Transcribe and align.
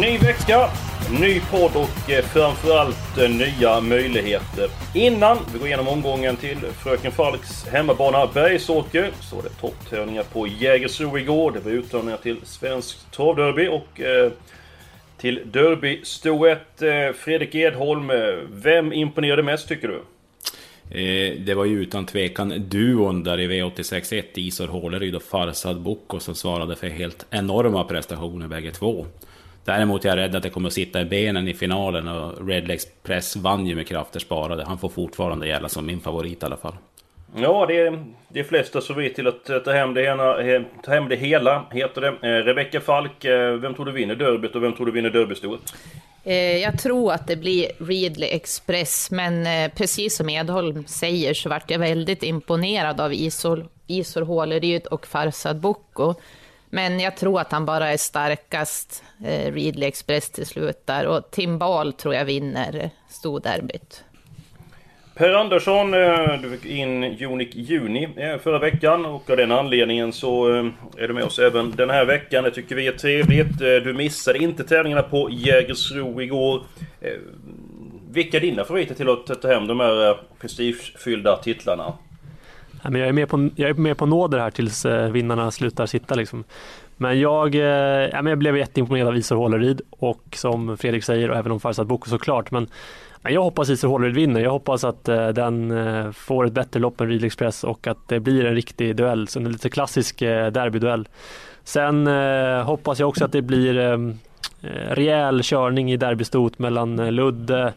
Ny 0.00 0.18
vecka, 0.18 0.70
ny 1.20 1.40
podd 1.40 1.70
och 1.76 2.10
eh, 2.10 2.24
framförallt 2.24 3.18
eh, 3.18 3.30
nya 3.30 3.80
möjligheter. 3.80 4.68
Innan 4.94 5.38
vi 5.52 5.58
går 5.58 5.68
igenom 5.68 5.88
omgången 5.88 6.36
till 6.36 6.56
Fröken 6.56 7.12
Falks 7.12 7.66
hemmabana 7.66 8.26
Bergsåker 8.26 9.10
så 9.20 9.36
var 9.36 9.42
det 9.42 9.48
topptävlingar 9.48 10.22
på 10.22 10.46
Jägersro 10.46 11.18
igår. 11.18 11.52
Det 11.52 11.60
var 11.60 11.70
uttagningar 11.70 12.16
till 12.16 12.36
Svensk 12.44 13.10
Travderby 13.10 13.68
och 13.68 14.00
eh, 14.00 14.32
till 15.16 15.40
Derbystoet. 15.44 16.82
Eh, 16.82 17.12
Fredrik 17.16 17.54
Edholm, 17.54 18.10
vem 18.50 18.92
imponerade 18.92 19.42
mest 19.42 19.68
tycker 19.68 19.88
du? 19.88 20.02
Eh, 20.90 21.40
det 21.40 21.54
var 21.54 21.64
ju 21.64 21.82
utan 21.82 22.06
tvekan 22.06 22.68
duon 22.68 23.24
där 23.24 23.40
i 23.40 23.48
V86.1, 23.48 24.22
Isor 24.34 24.68
Håleryd 24.68 25.14
och 25.14 25.22
Farsad 25.22 25.80
Boko 25.80 26.20
som 26.20 26.34
svarade 26.34 26.76
för 26.76 26.88
helt 26.88 27.26
enorma 27.30 27.84
prestationer 27.84 28.48
bägge 28.48 28.70
två. 28.70 29.06
Däremot 29.68 30.04
är 30.04 30.08
jag 30.08 30.16
rädd 30.16 30.36
att 30.36 30.42
det 30.42 30.50
kommer 30.50 30.66
att 30.66 30.72
sitta 30.72 31.00
i 31.00 31.04
benen 31.04 31.48
i 31.48 31.54
finalen 31.54 32.08
och 32.08 32.48
Red 32.48 32.70
Express 32.70 33.36
vann 33.36 33.66
ju 33.66 33.76
med 33.76 33.86
krafter 33.86 34.20
sparade. 34.20 34.64
Han 34.64 34.78
får 34.78 34.88
fortfarande 34.88 35.48
gälla 35.48 35.68
som 35.68 35.86
min 35.86 36.00
favorit 36.00 36.42
i 36.42 36.46
alla 36.46 36.56
fall. 36.56 36.74
Ja, 37.36 37.66
det 37.66 37.78
är 37.78 38.04
de 38.28 38.44
flesta 38.44 38.80
så 38.80 38.94
vitt 38.94 39.14
till 39.14 39.26
att 39.26 39.64
ta 39.64 39.72
hem 39.72 39.94
det, 39.94 40.04
ena, 40.04 40.34
ta 40.82 40.92
hem 40.92 41.08
det 41.08 41.16
hela, 41.16 41.64
heter 41.70 42.00
det. 42.00 42.08
Eh, 42.08 42.44
Rebecka 42.44 42.80
Falk, 42.80 43.24
eh, 43.24 43.52
vem 43.52 43.74
tror 43.74 43.86
du 43.86 43.92
vinner 43.92 44.14
derbyt 44.14 44.54
och 44.54 44.62
vem 44.62 44.72
tror 44.72 44.86
du 44.86 44.92
vinner 44.92 45.10
derbystoet? 45.10 45.60
Eh, 46.24 46.56
jag 46.56 46.78
tror 46.78 47.12
att 47.12 47.26
det 47.26 47.36
blir 47.36 47.66
Ridley 47.78 48.28
Express, 48.28 49.10
men 49.10 49.70
precis 49.70 50.16
som 50.16 50.28
Edholm 50.28 50.86
säger 50.86 51.34
så 51.34 51.48
vart 51.48 51.70
jag 51.70 51.78
väldigt 51.78 52.22
imponerad 52.22 53.00
av 53.00 53.12
Isol, 53.12 53.64
Isor 53.86 54.22
Håleryd 54.22 54.86
och 54.86 55.06
Farsad 55.06 55.60
Boko. 55.60 56.14
Men 56.70 57.00
jag 57.00 57.16
tror 57.16 57.40
att 57.40 57.52
han 57.52 57.66
bara 57.66 57.88
är 57.88 57.96
starkast, 57.96 59.02
eh, 59.24 59.52
Ridley 59.52 59.88
Express 59.88 60.30
till 60.30 60.46
slut 60.46 60.86
där. 60.86 61.06
Och 61.06 61.30
Timbal 61.30 61.92
tror 61.92 62.14
jag 62.14 62.24
vinner 62.24 62.90
storderbyt. 63.08 64.04
Per 65.18 65.34
Andersson, 65.34 65.94
eh, 65.94 66.40
du 66.42 66.50
fick 66.50 66.64
in 66.64 67.04
Unic 67.04 67.48
Juni 67.54 68.08
eh, 68.16 68.38
förra 68.38 68.58
veckan 68.58 69.06
och 69.06 69.30
av 69.30 69.36
den 69.36 69.52
anledningen 69.52 70.12
så 70.12 70.54
eh, 70.54 70.66
är 70.96 71.08
du 71.08 71.14
med 71.14 71.24
oss 71.24 71.38
även 71.38 71.70
den 71.70 71.90
här 71.90 72.04
veckan. 72.04 72.44
Det 72.44 72.50
tycker 72.50 72.76
vi 72.76 72.86
är 72.86 72.92
trevligt. 72.92 73.58
Du 73.58 73.94
missade 73.94 74.38
inte 74.38 74.64
tävlingarna 74.64 75.02
på 75.02 75.28
Jägersro 75.30 76.22
igår. 76.22 76.62
Vilka 78.10 78.36
är 78.36 78.40
dina 78.40 78.64
favoriter 78.64 78.94
till 78.94 79.08
att 79.08 79.42
ta 79.42 79.48
hem 79.48 79.66
de 79.66 79.80
här 79.80 80.16
prestigefyllda 80.40 81.36
titlarna? 81.36 81.92
Jag, 82.82 82.94
är 82.96 83.12
med 83.12 83.28
på, 83.28 83.48
jag 83.54 83.70
är 83.70 83.74
med 83.74 83.96
på 83.96 84.06
nåder 84.06 84.38
här 84.38 84.50
tills 84.50 84.86
eh, 84.86 85.10
vinnarna 85.10 85.50
slutar 85.50 85.86
sitta. 85.86 86.14
Liksom. 86.14 86.44
Men 86.96 87.20
jag, 87.20 87.54
eh, 87.54 87.60
ja, 88.12 88.22
men 88.22 88.26
jag 88.26 88.38
blev 88.38 88.56
jätteimponerad 88.56 89.08
av 89.08 89.16
Isor 89.16 89.36
Håleryd 89.36 89.80
och 89.90 90.22
som 90.32 90.76
Fredrik 90.76 91.04
säger 91.04 91.30
och 91.30 91.36
även 91.36 91.52
om 91.52 91.60
Farsad 91.60 91.86
Boko 91.86 92.10
såklart. 92.10 92.50
Men, 92.50 92.68
jag 93.22 93.42
hoppas 93.42 93.70
Isor 93.70 93.88
Håleryd 93.88 94.14
vinner. 94.14 94.40
Jag 94.40 94.50
hoppas 94.50 94.84
att 94.84 95.08
eh, 95.08 95.28
den 95.28 95.70
eh, 95.70 96.12
får 96.12 96.46
ett 96.46 96.52
bättre 96.52 96.80
lopp 96.80 97.00
än 97.00 97.08
Ridley 97.08 97.26
Express 97.26 97.64
och 97.64 97.86
att 97.86 98.08
det 98.08 98.20
blir 98.20 98.44
en 98.44 98.54
riktig 98.54 98.96
duell. 98.96 99.28
Så 99.28 99.38
en 99.38 99.52
lite 99.52 99.70
klassisk 99.70 100.18
derbyduell. 100.18 101.08
Sen 101.64 102.06
hoppas 102.64 103.00
jag 103.00 103.08
också 103.08 103.24
att 103.24 103.32
det 103.32 103.42
blir 103.42 103.78
eh, 103.78 103.98
rejäl 104.90 105.42
körning 105.42 105.92
i 105.92 105.96
derbystot 105.96 106.58
mellan 106.58 107.14
Ludde 107.14 107.72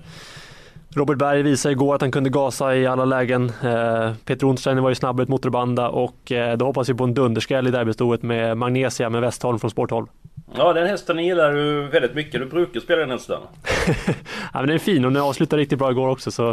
Robert 0.96 1.18
Berg 1.18 1.44
visade 1.44 1.72
igår 1.72 1.96
att 1.96 2.02
han 2.02 2.12
kunde 2.12 2.30
gasa 2.30 2.76
i 2.76 2.88
alla 2.88 3.06
lägen. 3.06 3.52
Eh, 3.64 4.14
Peter 4.26 4.46
Onsteiner 4.48 4.82
var 4.82 4.90
ju 4.90 4.96
snabb 4.96 5.20
ut 5.20 5.30
motorbanda 5.30 5.90
och 5.90 6.32
eh, 6.32 6.58
då 6.58 6.66
hoppas 6.66 6.90
vi 6.90 6.94
på 6.94 7.04
en 7.04 7.14
dunderskräll 7.14 7.68
i 7.68 7.72
derbystoet 7.72 8.24
med 8.24 8.58
Magnesia 8.58 9.10
med 9.10 9.22
Westholm 9.22 9.60
från 9.60 9.72
Sporthåll. 9.72 10.08
Ja, 10.56 10.74
den 10.74 10.88
hästen 10.88 11.26
gillar 11.26 11.54
du 11.54 11.88
väldigt 11.88 12.16
mycket. 12.16 12.42
Du 12.42 12.46
brukar 12.46 12.80
spela 12.80 13.00
den 13.00 13.12
hästen. 13.12 13.40
ja, 14.54 14.60
men 14.60 14.68
den 14.68 14.76
är 14.76 14.80
fin 14.80 15.06
och 15.06 15.12
den 15.12 15.22
avslutade 15.22 15.62
riktigt 15.62 15.80
bra 15.80 15.92
igår 15.92 16.08
också. 16.08 16.32
Så, 16.32 16.50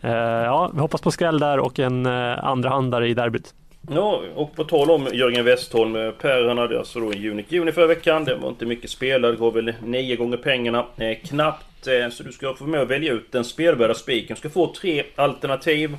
eh, 0.00 0.10
ja, 0.12 0.70
vi 0.74 0.80
hoppas 0.80 1.00
på 1.00 1.10
skräll 1.10 1.38
där 1.38 1.58
och 1.58 1.78
en 1.78 2.06
eh, 2.06 2.44
andrahandare 2.44 3.08
i 3.08 3.14
derbyt. 3.14 3.54
Ja, 3.90 4.22
och 4.34 4.56
på 4.56 4.64
tal 4.64 4.90
om 4.90 5.08
Jörgen 5.12 5.44
Westholm. 5.44 5.96
Eh, 5.96 6.10
per 6.10 6.48
han 6.48 6.58
hade 6.58 6.78
alltså 6.78 7.00
då 7.00 7.12
en 7.12 7.26
Unic 7.26 7.46
Juni 7.48 7.72
förra 7.72 7.86
veckan. 7.86 8.24
Det 8.24 8.34
var 8.34 8.48
inte 8.48 8.66
mycket 8.66 8.90
spelare. 8.90 9.32
Det 9.32 9.38
går 9.38 9.52
väl 9.52 9.72
nio 9.82 10.16
gånger 10.16 10.36
pengarna. 10.36 10.86
Eh, 10.96 11.18
knappt. 11.24 11.86
Eh, 11.86 12.08
så 12.08 12.22
du 12.22 12.32
ska 12.32 12.54
få 12.54 12.64
med 12.64 12.80
och 12.80 12.90
välja 12.90 13.12
ut 13.12 13.32
den 13.32 13.44
spelvärda 13.44 13.94
spiken. 13.94 14.34
Du 14.34 14.38
ska 14.38 14.50
få 14.50 14.74
tre 14.74 15.04
alternativ. 15.16 15.96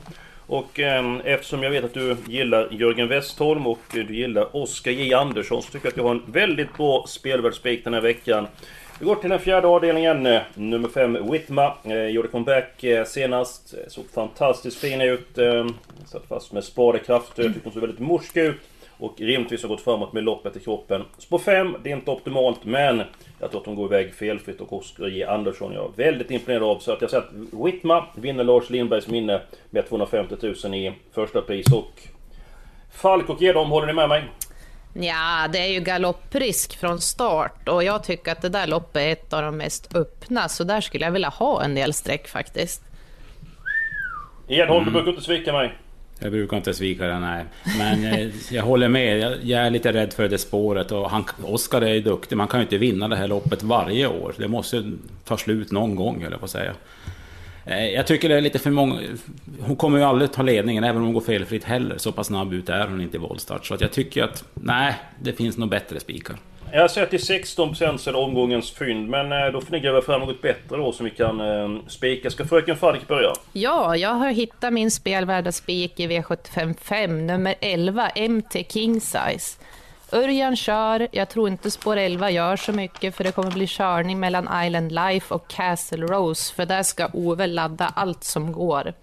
Och 0.48 0.80
eh, 0.80 1.16
eftersom 1.24 1.64
jag 1.64 1.72
vet 1.72 1.84
att 1.84 1.94
du 1.94 2.18
gillar 2.28 2.68
Jörgen 2.72 3.08
Westholm 3.08 3.68
och 3.68 3.98
eh, 3.98 4.06
du 4.06 4.16
gillar 4.16 4.56
Oskar 4.56 4.92
J 4.92 5.14
Andersson 5.14 5.62
så 5.62 5.72
tycker 5.72 5.86
jag 5.86 5.92
att 5.92 5.98
jag 5.98 6.04
har 6.04 6.12
en 6.12 6.32
väldigt 6.32 6.78
bra 6.78 7.06
spelvärd 7.08 7.54
spik 7.54 7.84
den 7.84 7.94
här 7.94 8.02
veckan. 8.02 8.48
Vi 9.00 9.06
går 9.06 9.16
till 9.16 9.30
den 9.30 9.40
fjärde 9.40 9.68
avdelningen. 9.68 10.26
Eh, 10.26 10.42
nummer 10.56 10.90
5, 10.90 11.31
Whitma. 11.31 11.74
Eh, 11.84 12.06
gjorde 12.06 12.28
comeback 12.28 12.84
eh, 12.84 13.06
senast. 13.06 13.74
Eh, 13.74 13.80
såg 13.88 14.06
fantastiskt 14.14 14.78
fin 14.78 15.02
ut. 15.02 15.38
Eh, 15.38 15.68
satt 16.06 16.26
fast 16.30 16.52
med 16.52 16.64
spadekrafter. 16.64 17.44
Eh, 17.44 17.48
tyckte 17.48 17.62
hon 17.64 17.74
såg 17.74 17.82
väldigt 17.82 18.00
morsk 18.00 18.38
ut. 18.38 18.56
Och 18.98 19.14
rimligtvis 19.18 19.62
har 19.62 19.70
gått 19.70 19.82
framåt 19.82 20.14
med 20.14 20.24
loppet 20.24 20.58
i 20.58 20.59
kroppen. 20.59 21.03
Spår 21.18 21.40
5, 21.40 21.76
det 21.84 21.92
är 21.92 21.96
inte 21.96 22.12
optimalt 22.12 22.66
men 22.66 23.02
jag 23.40 23.52
tror 23.52 23.62
att 23.62 23.68
hon 23.68 23.76
går 23.76 23.86
iväg 23.86 24.14
felfritt 24.14 24.62
och 24.62 24.74
Oskar 24.74 25.08
J 25.08 25.24
Andersson 25.24 25.74
jag 25.74 25.86
är 25.86 26.03
väldigt 26.03 26.32
imponerad 26.32 26.64
av. 26.64 26.80
Så 26.80 26.92
att 26.92 27.02
jag 27.02 27.09
säger 27.09 27.24
att 27.24 27.66
Whitma 27.66 28.06
vinner 28.16 28.44
Lars 28.44 28.70
Lindbergs 28.70 29.08
minne 29.08 29.42
med 29.70 29.90
250 29.90 30.36
000 30.64 30.76
i 30.76 30.94
första 31.14 31.42
pris. 31.42 31.74
Och 31.74 32.02
Falk 32.92 33.30
och 33.30 33.42
Edholm, 33.42 33.70
håller 33.70 33.88
ni 33.88 33.94
med 33.94 34.09
mig? 34.09 34.24
Ja, 34.94 35.48
det 35.52 35.59
är 35.59 35.68
ju 35.68 35.80
galopprisk 35.80 36.78
från 36.78 37.02
start 37.02 37.68
och 37.70 37.84
jag 37.84 38.04
tycker 38.04 38.31
att 38.31 38.42
det 38.42 38.50
där 38.50 38.68
loppet 38.68 39.02
är 39.02 39.12
ett 39.12 39.34
av 39.34 39.42
de 39.42 39.58
mest 39.58 39.96
öppna, 39.96 40.50
så 40.50 40.64
där 40.64 40.81
skulle 40.81 41.06
jag 41.06 41.12
vilja 41.12 41.30
ha 41.30 41.64
en 41.64 41.76
del 41.76 41.94
streck 41.94 42.28
faktiskt. 42.28 42.81
Edholm, 44.48 44.82
mm. 44.82 44.86
du 44.86 44.92
brukar 44.92 45.09
inte 45.09 45.24
svika 45.24 45.53
mig. 45.53 45.78
Jag 46.20 46.32
brukar 46.32 46.58
inte 46.58 46.74
svika 46.74 47.08
det, 47.08 47.20
nej. 47.20 47.46
Men 47.78 48.06
eh, 48.06 48.30
jag 48.52 48.64
håller 48.64 48.88
med. 48.88 49.20
Jag, 49.20 49.44
jag, 49.44 49.66
är 49.66 49.70
lite 49.70 49.94
rädd 49.94 50.14
för 50.14 50.30
det 50.30 50.38
spåret. 50.38 50.92
Och 50.92 51.09
han, 51.09 51.26
Oskar 51.44 51.82
är 51.82 51.94
ju 51.94 52.02
duktig. 52.02 52.36
Man 52.36 52.48
kan 52.48 52.59
ju 52.59 52.64
inte 52.64 52.78
vinna 52.78 53.08
det 53.08 53.16
här 53.16 53.28
loppet 53.28 53.64
varje 53.64 54.08
år. 54.08 54.34
Det 54.38 54.48
måste 54.48 54.92
ta 55.26 55.38
slut 55.38 55.72
någon 55.72 55.96
gång, 55.96 56.24
höll 56.24 56.32
jag 56.32 56.40
på 56.40 56.46
att 56.46 56.52
säga. 56.52 56.74
Eh, 57.66 57.90
jag 57.90 58.07
tycker 58.07 58.29
det 58.29 58.35
är 58.35 58.41
lite 58.41 58.59
för 58.59 58.72
många... 58.72 59.01
Hon 59.59 59.75
kommer 59.75 59.97
ju 59.97 60.03
aldrig 60.03 60.31
ta 60.31 60.41
ledningen, 60.41 60.84
även 60.84 60.97
om 60.97 61.03
hon 61.03 61.13
går 61.13 61.22
felfritt 61.22 61.63
heller. 61.63 61.97
Så 61.97 62.12
pass 62.12 62.28
snabb 62.28 62.53
ut 62.53 62.69
är 62.69 62.88
hon 62.88 63.01
inte 63.01 63.18
i 63.18 63.19
voltstart. 63.19 63.66
Så 63.66 63.74
att 63.74 63.81
jag 63.81 63.91
tycker 63.91 64.24
att, 64.24 64.44
nej, 64.53 64.96
det 65.22 65.34
finns 65.34 65.57
nog 65.57 65.69
bättre 65.69 66.00
spikar. 66.00 66.35
Jag 66.75 66.91
säger 66.91 67.07
16% 67.07 67.97
så 67.97 68.09
är 68.09 68.13
det 68.13 68.19
omgångens 68.19 68.72
fynd. 68.72 69.09
Men 69.09 69.31
eh, 69.31 69.52
då 69.53 69.62
får 69.62 69.72
ni 69.72 69.79
gräva 69.79 70.02
fram 70.02 70.22
något 70.22 70.41
bättre 70.41 70.78
då 70.78 70.91
som 70.91 71.06
vi 71.06 71.09
kan 71.12 71.40
eh, 71.40 71.79
spika. 71.88 72.29
Ska 72.29 72.46
fröken 72.46 72.78
Falk 72.78 73.07
börja? 73.07 73.34
Ja, 73.53 73.96
jag 73.96 74.09
har 74.09 74.31
hittat 74.31 74.73
min 74.73 74.91
spelvärda 74.91 75.52
spik 75.52 76.00
i 76.00 76.07
V755, 76.07 77.08
nummer 77.08 77.55
11, 77.61 78.09
MT 78.29 78.66
King 78.70 79.02
Size. 79.02 79.59
Örjan 80.14 80.56
kör, 80.56 81.08
jag 81.12 81.30
tror 81.30 81.48
inte 81.48 81.72
spår 81.72 81.98
11 81.98 82.32
gör 82.32 82.56
så 82.56 82.72
mycket 82.72 83.16
för 83.16 83.24
det 83.24 83.32
kommer 83.32 83.52
bli 83.52 83.68
körning 83.68 84.20
mellan 84.20 84.66
Island 84.66 84.92
Life 84.92 85.34
och 85.34 85.48
Castle 85.48 86.06
Rose 86.06 86.54
för 86.54 86.66
där 86.66 86.84
ska 86.84 87.08
Ove 87.14 87.48
ladda 87.48 87.86
allt 87.96 88.24
som 88.24 88.52
går. 88.52 88.94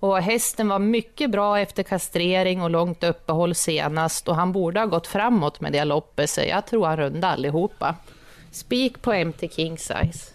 Och 0.00 0.18
hästen 0.18 0.68
var 0.68 0.78
mycket 0.78 1.30
bra 1.30 1.58
efter 1.58 1.82
kastrering 1.82 2.62
och 2.62 2.70
långt 2.70 3.04
uppehåll 3.04 3.54
senast 3.54 4.28
och 4.28 4.36
han 4.36 4.52
borde 4.52 4.80
ha 4.80 4.86
gått 4.86 5.06
framåt 5.06 5.60
med 5.60 5.72
det 5.72 5.84
loppet 5.84 6.30
så 6.30 6.40
jag 6.40 6.66
tror 6.66 6.86
han 6.86 6.96
rundade 6.96 7.32
allihopa. 7.32 7.94
Spik 8.50 9.02
på 9.02 9.12
MT 9.12 9.52
King 9.52 9.78
Size. 9.78 10.32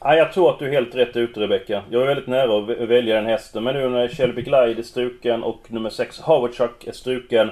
Ja, 0.00 0.14
jag 0.14 0.32
tror 0.32 0.50
att 0.50 0.58
du 0.58 0.66
är 0.66 0.72
helt 0.72 0.94
rätt 0.94 1.16
ute 1.16 1.40
Rebecka. 1.40 1.82
Jag 1.90 2.02
är 2.02 2.06
väldigt 2.06 2.26
nära 2.26 2.58
att 2.58 2.88
välja 2.88 3.14
den 3.14 3.26
hästen 3.26 3.64
men 3.64 3.74
nu 3.74 3.88
när 3.88 4.08
Shelby 4.08 4.42
Glide 4.42 4.80
är 4.80 4.82
struken 4.82 5.42
och 5.42 5.60
nummer 5.68 5.90
6 5.90 6.20
Howard 6.20 6.54
Chuck 6.54 6.86
är 6.86 6.92
struken 6.92 7.50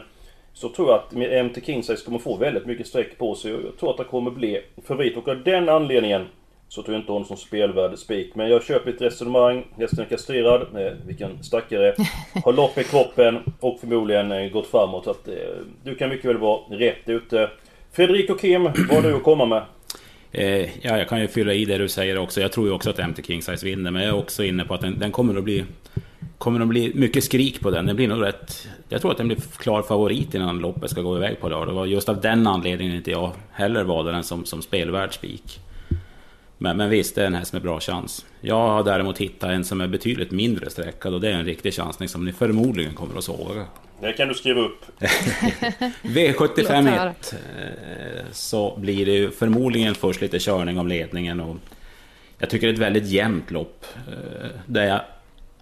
så 0.61 0.69
tror 0.69 0.89
jag 0.89 0.99
att 0.99 1.45
MT 1.47 1.67
Kingsize 1.67 2.05
kommer 2.05 2.19
få 2.19 2.37
väldigt 2.37 2.67
mycket 2.67 2.87
streck 2.87 3.19
på 3.19 3.35
sig. 3.35 3.51
Jag 3.51 3.77
tror 3.81 3.91
att 3.91 3.97
det 3.97 4.05
kommer 4.05 4.31
bli 4.31 4.61
favorit 4.87 5.17
och 5.17 5.29
av 5.29 5.43
den 5.45 5.69
anledningen 5.69 6.27
så 6.69 6.83
tror 6.83 6.95
jag 6.95 7.03
inte 7.03 7.13
honom 7.13 7.29
som 7.29 7.37
spelvärd 7.37 7.99
spik. 7.99 8.35
Men 8.35 8.51
jag 8.51 8.65
köper 8.65 8.91
ett 8.91 9.03
resonemang. 9.03 9.65
Hästen 9.77 10.01
är 10.01 10.05
kastrerad. 10.05 10.61
Eh, 10.61 10.93
vilken 11.07 11.43
stackare. 11.43 11.95
Har 12.45 12.53
lopp 12.53 12.79
i 12.79 12.85
kroppen 12.85 13.39
och 13.61 13.81
förmodligen 13.81 14.33
eh, 14.33 14.51
gått 14.51 14.67
framåt. 14.67 15.05
Så 15.05 15.11
att, 15.11 15.29
eh, 15.29 15.35
du 15.85 15.95
kan 15.95 16.09
mycket 16.09 16.25
väl 16.25 16.39
vara 16.39 16.61
rätt 16.71 17.09
ute. 17.09 17.51
Fredrik 17.93 18.31
och 18.31 18.41
Kim, 18.41 18.65
vad 18.65 18.75
har 18.75 19.03
du 19.03 19.17
att 19.17 19.23
komma 19.23 19.47
med? 19.47 19.63
Eh, 20.33 20.87
ja, 20.87 20.99
jag 20.99 21.09
kan 21.09 21.21
ju 21.21 21.29
fylla 21.29 21.53
i 21.53 21.65
det 21.65 21.79
du 21.79 21.89
säger 21.89 22.19
också. 22.19 22.41
Jag 22.41 22.53
tror 22.53 22.67
ju 22.67 22.73
också 22.73 22.91
att 22.91 23.09
MT 23.09 23.23
King 23.27 23.43
Size 23.43 23.67
vinner, 23.67 23.91
men 23.91 24.03
jag 24.03 24.17
är 24.17 24.19
också 24.19 24.45
inne 24.45 24.65
på 24.65 24.75
att 24.75 24.81
den, 24.81 24.99
den 24.99 25.13
kommer 25.13 25.39
att 25.39 25.45
bli 25.45 25.65
kommer 26.41 26.61
att 26.61 26.69
bli 26.69 26.93
mycket 26.95 27.25
skrik 27.25 27.61
på 27.61 27.71
den. 27.71 27.87
Den 27.87 27.97
blir 27.97 28.09
nog 28.09 28.23
rätt... 28.23 28.69
Jag 28.89 29.01
tror 29.01 29.11
att 29.11 29.17
den 29.17 29.27
blir 29.29 29.39
klar 29.59 29.83
favorit 29.83 30.35
innan 30.35 30.59
loppet 30.59 30.91
ska 30.91 31.01
gå 31.01 31.17
iväg 31.17 31.41
på 31.41 31.49
lördag. 31.49 31.69
Det 31.69 31.73
var 31.73 31.87
just 31.87 32.09
av 32.09 32.21
den 32.21 32.47
anledningen 32.47 32.97
inte 32.97 33.11
jag 33.11 33.33
heller 33.51 33.85
valde 33.85 34.13
den 34.13 34.25
som, 34.25 34.45
som 34.45 34.63
spelvärd 34.63 35.15
spik. 35.15 35.61
Men, 36.59 36.77
men 36.77 36.91
visst, 36.91 37.15
det 37.15 37.23
är 37.23 37.27
en 37.27 37.35
häst 37.35 37.53
med 37.53 37.63
bra 37.63 37.81
chans. 37.81 38.27
Jag 38.41 38.69
har 38.69 38.85
däremot 38.85 39.19
hittat 39.19 39.51
en 39.51 39.65
som 39.65 39.81
är 39.81 39.87
betydligt 39.87 40.31
mindre 40.31 40.71
sträckad 40.71 41.15
och 41.15 41.21
det 41.21 41.29
är 41.29 41.33
en 41.33 41.45
riktig 41.45 41.75
chansning 41.75 42.09
som 42.09 42.25
ni 42.25 42.33
förmodligen 42.33 42.95
kommer 42.95 43.19
att 43.19 43.25
såga. 43.25 43.65
Det 44.01 44.13
kan 44.13 44.29
du 44.29 44.35
skriva 44.35 44.61
upp. 44.61 44.85
V75 46.03 47.11
1 47.11 47.35
eh, 47.35 48.25
så 48.33 48.77
blir 48.79 49.07
det 49.07 49.13
ju 49.13 49.31
förmodligen 49.31 49.95
först 49.95 50.21
lite 50.21 50.39
körning 50.39 50.79
om 50.79 50.89
ledningen 50.89 51.41
och 51.41 51.57
jag 52.39 52.51
tycker 52.51 52.67
det 52.67 52.71
är 52.71 52.75
ett 52.75 52.81
väldigt 52.81 53.09
jämnt 53.09 53.51
lopp. 53.51 53.85
Eh, 54.09 54.49
där 54.67 54.87
jag, 54.87 55.01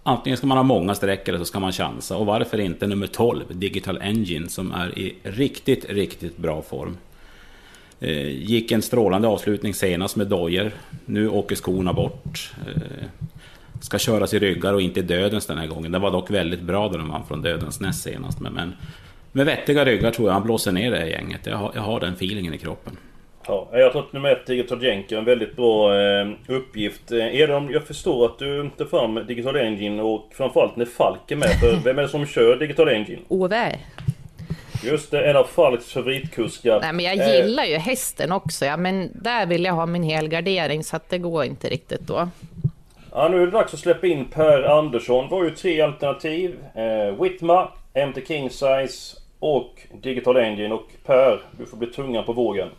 antingen 0.09 0.37
ska 0.37 0.47
man 0.47 0.57
ha 0.57 0.63
många 0.63 0.95
streck 0.95 1.27
eller 1.27 1.39
så 1.39 1.45
ska 1.45 1.59
man 1.59 1.71
chansa. 1.71 2.17
Och 2.17 2.25
varför 2.25 2.59
inte 2.59 2.87
nummer 2.87 3.07
12, 3.07 3.43
Digital 3.49 3.97
Engine, 4.01 4.49
som 4.49 4.71
är 4.71 4.99
i 4.99 5.15
riktigt, 5.23 5.85
riktigt 5.89 6.37
bra 6.37 6.61
form. 6.61 6.97
Eh, 7.99 8.27
gick 8.27 8.71
en 8.71 8.81
strålande 8.81 9.27
avslutning 9.27 9.73
senast 9.73 10.15
med 10.15 10.27
dojer. 10.27 10.71
Nu 11.05 11.29
åker 11.29 11.55
skorna 11.55 11.93
bort. 11.93 12.51
Eh, 12.67 13.05
ska 13.81 13.97
köras 13.97 14.33
i 14.33 14.39
ryggar 14.39 14.73
och 14.73 14.81
inte 14.81 14.99
i 14.99 15.03
dödens 15.03 15.45
den 15.45 15.57
här 15.57 15.67
gången. 15.67 15.91
Det 15.91 15.99
var 15.99 16.11
dock 16.11 16.31
väldigt 16.31 16.61
bra 16.61 16.91
när 16.91 16.97
de 16.97 17.09
vann 17.09 17.25
från 17.27 17.41
dödens 17.41 17.79
näst 17.79 18.03
senast. 18.03 18.39
Men, 18.39 18.53
men 18.53 18.73
med 19.31 19.45
vettiga 19.45 19.85
ryggar 19.85 20.11
tror 20.11 20.27
jag 20.27 20.33
han 20.33 20.43
blåser 20.43 20.71
ner 20.71 20.91
det 20.91 20.97
här 20.97 21.05
gänget. 21.05 21.45
Jag 21.45 21.57
har, 21.57 21.71
jag 21.75 21.81
har 21.81 21.99
den 21.99 22.13
feelingen 22.13 22.53
i 22.53 22.57
kroppen. 22.57 22.97
Ja, 23.49 23.67
jag 23.71 23.91
tror 23.91 24.01
att 24.01 24.13
nummer 24.13 24.31
ett, 24.31 24.45
Digital 24.45 24.83
Jenker, 24.83 25.15
är 25.15 25.19
en 25.19 25.25
väldigt 25.25 25.55
bra 25.55 26.01
eh, 26.01 26.27
uppgift. 26.47 27.11
Eh, 27.11 27.35
Edom, 27.41 27.71
jag 27.71 27.83
förstår 27.83 28.25
att 28.25 28.39
du 28.39 28.69
tar 28.77 28.85
fram 28.85 29.15
Digital 29.27 29.55
Engine 29.55 30.01
och 30.01 30.29
framförallt 30.33 30.75
när 30.75 30.85
Falk 30.85 31.31
är 31.31 31.35
med. 31.35 31.49
För 31.49 31.83
vem 31.83 31.97
är 31.99 32.01
det 32.01 32.09
som 32.09 32.25
kör 32.25 32.55
Digital 32.55 32.89
Engine? 32.89 33.21
Ove. 33.27 33.79
Just 34.83 35.11
det, 35.11 35.29
en 35.29 35.35
av 35.35 35.43
Falks 35.43 35.93
favoritkuskar. 35.93 36.79
Nej, 36.81 36.93
men 36.93 37.05
jag 37.05 37.17
Eh, 37.17 37.35
gillar 37.35 37.65
ju 37.65 37.77
hästen 37.77 38.31
också, 38.31 38.65
ja, 38.65 38.77
men 38.77 39.11
där 39.15 39.45
vill 39.45 39.63
jag 39.63 39.73
ha 39.73 39.85
min 39.85 40.03
helgardering 40.03 40.83
så 40.83 40.95
att 40.95 41.09
det 41.09 41.17
går 41.17 41.43
inte 41.43 41.69
riktigt 41.69 42.01
då. 42.01 42.29
Ja, 43.11 43.27
nu 43.27 43.41
är 43.41 43.45
det 43.45 43.51
dags 43.51 43.73
att 43.73 43.79
släppa 43.79 44.07
in 44.07 44.25
Per 44.25 44.63
Andersson. 44.63 45.29
Det 45.29 45.35
var 45.35 45.43
ju 45.43 45.49
tre 45.49 45.81
alternativ. 45.81 46.55
Eh, 46.75 47.21
Whitma, 47.23 47.69
MT 48.07 48.27
King 48.27 48.49
Size 48.49 49.19
och 49.39 49.81
Digital 50.01 50.37
Engine. 50.37 50.73
Och 50.73 50.87
Per, 51.05 51.41
du 51.57 51.65
får 51.65 51.77
bli 51.77 51.87
tungan 51.87 52.23
på 52.23 52.33
vågen. 52.33 52.69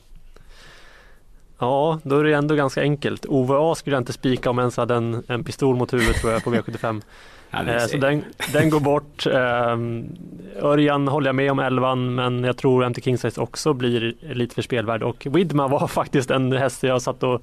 Ja, 1.60 1.98
då 2.02 2.18
är 2.18 2.24
det 2.24 2.32
ändå 2.32 2.54
ganska 2.54 2.82
enkelt. 2.82 3.26
OVA 3.28 3.74
skulle 3.74 3.96
jag 3.96 4.00
inte 4.00 4.12
spika 4.12 4.50
om 4.50 4.58
ens 4.58 4.76
hade 4.76 4.94
en, 4.94 5.22
en 5.28 5.44
pistol 5.44 5.76
mot 5.76 5.92
huvudet 5.92 6.16
tror 6.16 6.32
jag 6.32 6.44
på 6.44 6.54
V75. 6.54 7.02
Ja, 7.50 7.62
ni 7.62 7.72
Eh. 7.72 7.78
Så 7.78 7.96
den, 7.96 8.24
den 8.52 8.70
går 8.70 8.80
bort. 8.80 9.26
Ehm, 9.26 10.16
Örjan 10.62 11.08
håller 11.08 11.28
jag 11.28 11.34
med 11.34 11.50
om 11.50 11.58
11 11.58 11.94
men 11.94 12.44
jag 12.44 12.56
tror 12.56 12.88
MT 12.88 13.04
Kingsize 13.04 13.40
också 13.40 13.72
blir 13.72 14.14
lite 14.34 14.54
för 14.54 14.62
spelvärd 14.62 15.02
och 15.02 15.26
Widma 15.30 15.68
var 15.68 15.86
faktiskt 16.00 16.30
en 16.30 16.52
häst 16.52 16.82
jag 16.82 17.02
satt 17.02 17.22
och 17.22 17.42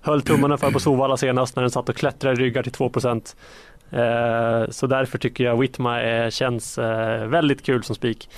höll 0.00 0.22
tummarna 0.22 0.56
för 0.56 0.70
på 0.70 0.80
Sovalla 0.80 1.16
senast 1.16 1.56
när 1.56 1.62
den 1.62 1.70
satt 1.70 1.88
och 1.88 1.96
klättrade 1.96 2.42
i 2.42 2.44
ryggar 2.44 2.62
till 2.62 2.72
2 2.72 2.90
Eh, 3.90 4.70
Så 4.70 4.86
därför 4.86 5.18
tycker 5.18 5.44
jag 5.44 5.56
Whitma 5.60 6.30
känns 6.30 6.78
eh, 6.78 7.26
väldigt 7.26 7.62
kul 7.62 7.82
som 7.82 7.94
spik. 7.94 8.28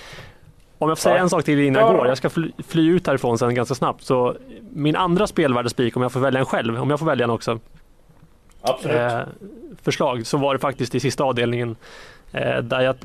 Om 0.84 0.88
jag 0.88 0.98
får 0.98 1.02
säga 1.02 1.18
en 1.18 1.30
sak 1.30 1.44
till 1.44 1.60
innan 1.60 1.82
jag 1.82 1.94
Ja. 1.94 1.96
går, 1.98 2.06
jag 2.06 2.16
ska 2.18 2.30
fly, 2.30 2.50
fly 2.68 2.88
ut 2.88 3.06
härifrån 3.06 3.38
sen 3.38 3.54
ganska 3.54 3.74
snabbt. 3.74 4.02
Så 4.04 4.34
min 4.72 4.96
andra 4.96 5.26
spelvärda 5.26 5.68
spik, 5.68 5.96
om 5.96 6.02
jag 6.02 6.12
får 6.12 6.20
välja 6.20 6.40
en 6.40 6.46
själv, 6.46 6.80
om 6.80 6.90
jag 6.90 6.98
får 6.98 7.06
välja 7.06 7.24
en 7.24 7.30
också, 7.30 7.58
Absolut. 8.62 8.96
eh, 8.96 9.20
förslag 9.82 10.26
så 10.26 10.36
var 10.38 10.54
det 10.54 10.60
faktiskt 10.60 10.94
i 10.94 11.00
sista 11.00 11.24
avdelningen 11.24 11.76
eh, 12.32 12.58
där 12.58 12.80
jag 12.80 12.96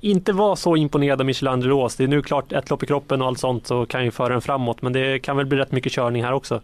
inte 0.00 0.32
var 0.32 0.56
så 0.56 0.76
imponerad 0.76 1.20
av 1.20 1.62
Rose. 1.62 1.94
Det 1.98 2.04
är 2.04 2.08
nu 2.08 2.22
klart 2.22 2.52
ett 2.52 2.70
lopp 2.70 2.82
i 2.82 2.86
kroppen 2.86 3.22
och 3.22 3.28
allt 3.28 3.38
sånt 3.38 3.66
så 3.66 3.86
kan 3.86 4.04
ju 4.04 4.10
föra 4.10 4.28
den 4.28 4.40
framåt 4.40 4.82
men 4.82 4.92
det 4.92 5.18
kan 5.18 5.36
väl 5.36 5.46
bli 5.46 5.58
rätt 5.58 5.72
mycket 5.72 5.92
körning 5.92 6.24
här 6.24 6.32
också. 6.32 6.60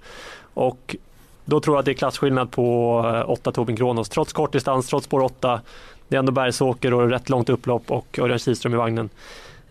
Och 0.54 0.96
då 1.44 1.60
tror 1.60 1.76
jag 1.76 1.78
att 1.78 1.84
det 1.84 1.90
är 1.92 1.94
klasskillnad 1.94 2.50
på 2.50 2.98
eh, 3.24 3.30
8 3.30 3.52
Tobin 3.52 3.76
Kronos. 3.76 4.08
Trots 4.08 4.32
kortdistans, 4.32 4.86
trots 4.86 5.06
spår 5.06 5.20
8. 5.20 5.60
Det 6.08 6.16
är 6.16 6.18
ändå 6.18 6.32
bergsåker 6.32 6.94
och 6.94 7.08
rätt 7.10 7.28
långt 7.28 7.48
upplopp 7.48 7.90
och 7.90 8.18
Örjan 8.18 8.38
Kihlström 8.38 8.74
i 8.74 8.76
vagnen. 8.76 9.08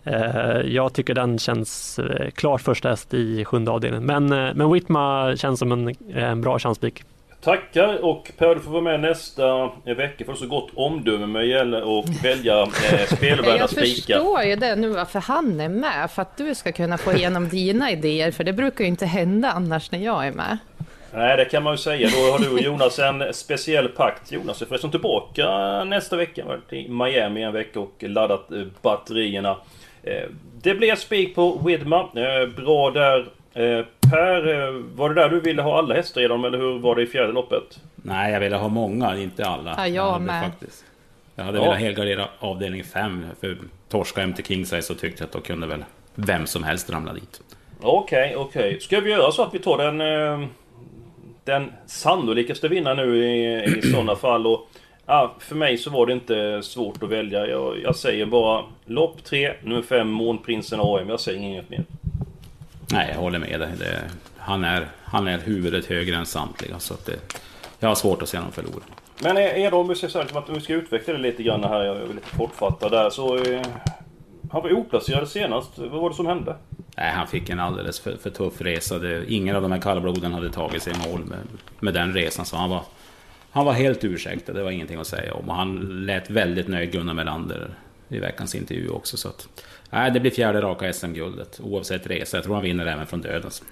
Eh, 0.04 0.60
Jag 0.66 0.92
tycker 0.92 1.14
den 1.14 1.38
känns 1.38 1.98
eh, 1.98 2.30
klart 2.30 2.60
första 2.60 2.88
häst 2.88 3.14
i 3.14 3.44
sjunde 3.44 3.70
avdelningen. 3.70 4.06
Men, 4.06 4.32
eh, 4.48 4.54
men 4.54 4.72
Whitma 4.72 5.36
känns 5.36 5.58
som 5.58 5.72
en, 5.72 5.94
en 6.14 6.40
bra 6.40 6.58
chanspik. 6.58 7.02
Tackar 7.40 8.04
och 8.04 8.30
Per 8.38 8.54
du 8.54 8.60
får 8.60 8.70
vara 8.70 8.82
med 8.82 9.00
nästa 9.00 9.70
vecka 9.96 10.24
för 10.24 10.34
så 10.34 10.46
gott 10.46 10.70
omdöme 10.74 11.26
med 11.26 11.46
gäller 11.46 11.98
att 12.00 12.24
välja 12.24 12.62
eh, 12.62 13.06
spelvärda 13.16 13.56
Jag 13.58 13.70
spikar. 13.70 14.18
förstår 14.18 14.42
ju 14.42 14.56
det 14.56 14.76
nu 14.76 14.88
varför 14.88 15.20
han 15.20 15.60
är 15.60 15.68
med, 15.68 16.10
för 16.10 16.22
att 16.22 16.36
du 16.36 16.54
ska 16.54 16.72
kunna 16.72 16.98
få 16.98 17.12
igenom 17.12 17.48
dina 17.48 17.90
idéer, 17.90 18.30
för 18.30 18.44
det 18.44 18.52
brukar 18.52 18.84
ju 18.84 18.88
inte 18.88 19.06
hända 19.06 19.50
annars 19.50 19.90
när 19.92 19.98
jag 19.98 20.26
är 20.26 20.32
med. 20.32 20.58
Nej 21.12 21.36
det 21.36 21.44
kan 21.44 21.62
man 21.62 21.72
ju 21.72 21.78
säga. 21.78 22.08
Då 22.08 22.32
har 22.32 22.38
du 22.38 22.50
och 22.50 22.60
Jonas 22.60 22.98
en 22.98 23.34
speciell 23.34 23.88
pakt. 23.88 24.32
Jonas 24.32 24.62
är 24.62 24.66
förresten 24.66 24.90
tillbaka 24.90 25.48
nästa 25.84 26.16
vecka. 26.16 26.44
I 26.70 26.88
Miami 26.88 27.42
en 27.42 27.52
vecka 27.52 27.80
och 27.80 27.94
laddat 28.00 28.48
batterierna. 28.82 29.56
Eh, 30.06 30.28
Det 30.62 30.74
blir 30.74 30.94
spik 30.94 31.34
på 31.34 31.58
Widma. 31.66 32.00
Eh, 32.00 32.48
Bra 32.56 32.90
där. 32.90 33.18
Eh, 33.54 33.84
Per, 34.10 34.70
var 34.96 35.08
det 35.08 35.14
där 35.14 35.28
du 35.28 35.40
ville 35.40 35.62
ha 35.62 35.78
alla 35.78 35.94
hästar 35.94 36.28
dem 36.28 36.44
eller 36.44 36.58
hur 36.58 36.78
var 36.78 36.94
det 36.96 37.02
i 37.02 37.06
fjärde 37.06 37.32
loppet? 37.32 37.80
Nej, 37.96 38.32
jag 38.32 38.40
ville 38.40 38.56
ha 38.56 38.68
många, 38.68 39.16
inte 39.16 39.44
alla. 39.46 39.74
Ja, 39.78 39.86
jag 39.88 40.10
hade 40.12 40.24
med. 40.24 40.44
Faktiskt. 40.44 40.84
Jag 41.34 41.44
hade 41.44 41.58
Ja. 41.58 41.64
velat 41.64 41.78
helgardera 41.78 42.28
avdelning 42.38 42.84
5 42.84 43.26
för 43.40 43.56
torska 43.88 44.22
MT 44.26 44.42
Kingsize 44.46 44.82
så 44.82 44.94
tyckte 44.94 45.22
jag 45.22 45.26
att 45.26 45.32
då 45.32 45.40
kunde 45.40 45.66
väl 45.66 45.84
vem 46.14 46.46
som 46.46 46.64
helst 46.64 46.90
ramla 46.90 47.12
dit. 47.12 47.40
Okej, 47.80 48.36
okej. 48.36 48.80
Ska 48.80 49.00
vi 49.00 49.10
göra 49.10 49.32
så 49.32 49.42
att 49.42 49.54
vi 49.54 49.58
tar 49.58 49.78
den... 49.78 50.48
Den 51.44 51.72
sannolikaste 51.86 52.68
vinnaren 52.68 52.96
nu 52.96 53.24
i, 53.24 53.64
i 53.64 53.82
sådana 53.82 54.16
fall 54.16 54.46
och... 54.46 54.68
Ja, 55.06 55.34
för 55.38 55.54
mig 55.54 55.78
så 55.78 55.90
var 55.90 56.06
det 56.06 56.12
inte 56.12 56.62
svårt 56.62 57.02
att 57.02 57.08
välja. 57.08 57.46
Jag, 57.46 57.80
jag 57.82 57.96
säger 57.96 58.26
bara 58.26 58.64
lopp 58.86 59.24
3, 59.24 59.54
nummer 59.62 59.82
5, 59.82 60.10
Månprinsen 60.10 60.80
AM. 60.80 61.08
Jag 61.08 61.20
säger 61.20 61.40
inget 61.40 61.70
mer. 61.70 61.84
Nej, 62.92 63.10
jag 63.14 63.20
håller 63.20 63.38
med 63.38 63.60
dig. 63.60 63.70
Det, 63.78 64.00
han, 64.38 64.64
är, 64.64 64.88
han 65.04 65.28
är 65.28 65.38
huvudet 65.38 65.86
högre 65.86 66.16
än 66.16 66.26
samtliga 66.26 66.78
så 66.78 66.94
att 66.94 67.06
det, 67.06 67.16
jag 67.78 67.88
har 67.88 67.94
svårt 67.94 68.22
att 68.22 68.28
se 68.28 68.36
honom 68.36 68.52
förlora. 68.52 68.84
Men 69.22 69.36
är 69.36 69.40
är 69.40 69.70
det 69.70 69.76
om 69.76 69.88
vi 69.88 69.94
säga 69.94 70.24
att 70.34 70.50
vi 70.50 70.60
ska 70.60 70.74
utveckla 70.74 71.12
det 71.12 71.20
lite 71.20 71.42
grann 71.42 71.64
här, 71.64 71.84
jag 71.84 71.96
är 71.96 72.06
lite 72.06 72.36
kortfattad 72.36 72.92
där, 72.92 73.10
så... 73.10 73.36
Eh, 73.36 73.62
han 74.52 74.62
var 74.62 74.72
oplacerad 74.72 75.28
senast. 75.28 75.78
Vad 75.78 75.90
var 75.90 76.10
det 76.10 76.16
som 76.16 76.26
hände? 76.26 76.56
Nej, 76.96 77.10
han 77.10 77.26
fick 77.26 77.50
en 77.50 77.60
alldeles 77.60 78.00
för, 78.00 78.16
för 78.16 78.30
tuff 78.30 78.60
resa. 78.60 78.98
Det, 78.98 79.32
ingen 79.32 79.56
av 79.56 79.62
de 79.62 79.72
här 79.72 79.80
kallbloden 79.80 80.32
hade 80.32 80.50
tagit 80.50 80.82
sig 80.82 80.92
i 80.92 81.08
mål 81.08 81.24
med, 81.24 81.38
med 81.80 81.94
den 81.94 82.14
resan. 82.14 82.44
Så 82.44 82.56
han 82.56 82.70
var, 82.70 82.82
han 83.54 83.66
var 83.66 83.72
helt 83.72 84.04
ursäktad, 84.04 84.52
det 84.52 84.62
var 84.62 84.70
ingenting 84.70 85.00
att 85.00 85.06
säga 85.06 85.34
om. 85.34 85.48
Och 85.48 85.54
han 85.54 85.76
lät 86.06 86.30
väldigt 86.30 86.68
nöjd, 86.68 86.92
Gunnar 86.92 87.14
Melander, 87.14 87.74
i 88.08 88.18
veckans 88.18 88.54
intervju 88.54 88.88
också. 88.88 89.16
Så 89.16 89.28
att, 89.28 89.48
nej, 89.90 90.10
det 90.10 90.20
blir 90.20 90.30
fjärde 90.30 90.60
raka 90.60 90.92
SM-guldet, 90.92 91.60
oavsett 91.62 92.06
resa. 92.06 92.36
Jag 92.36 92.44
tror 92.44 92.54
han 92.54 92.64
vinner 92.64 92.86
även 92.86 93.06
från 93.06 93.20
dödens. 93.20 93.62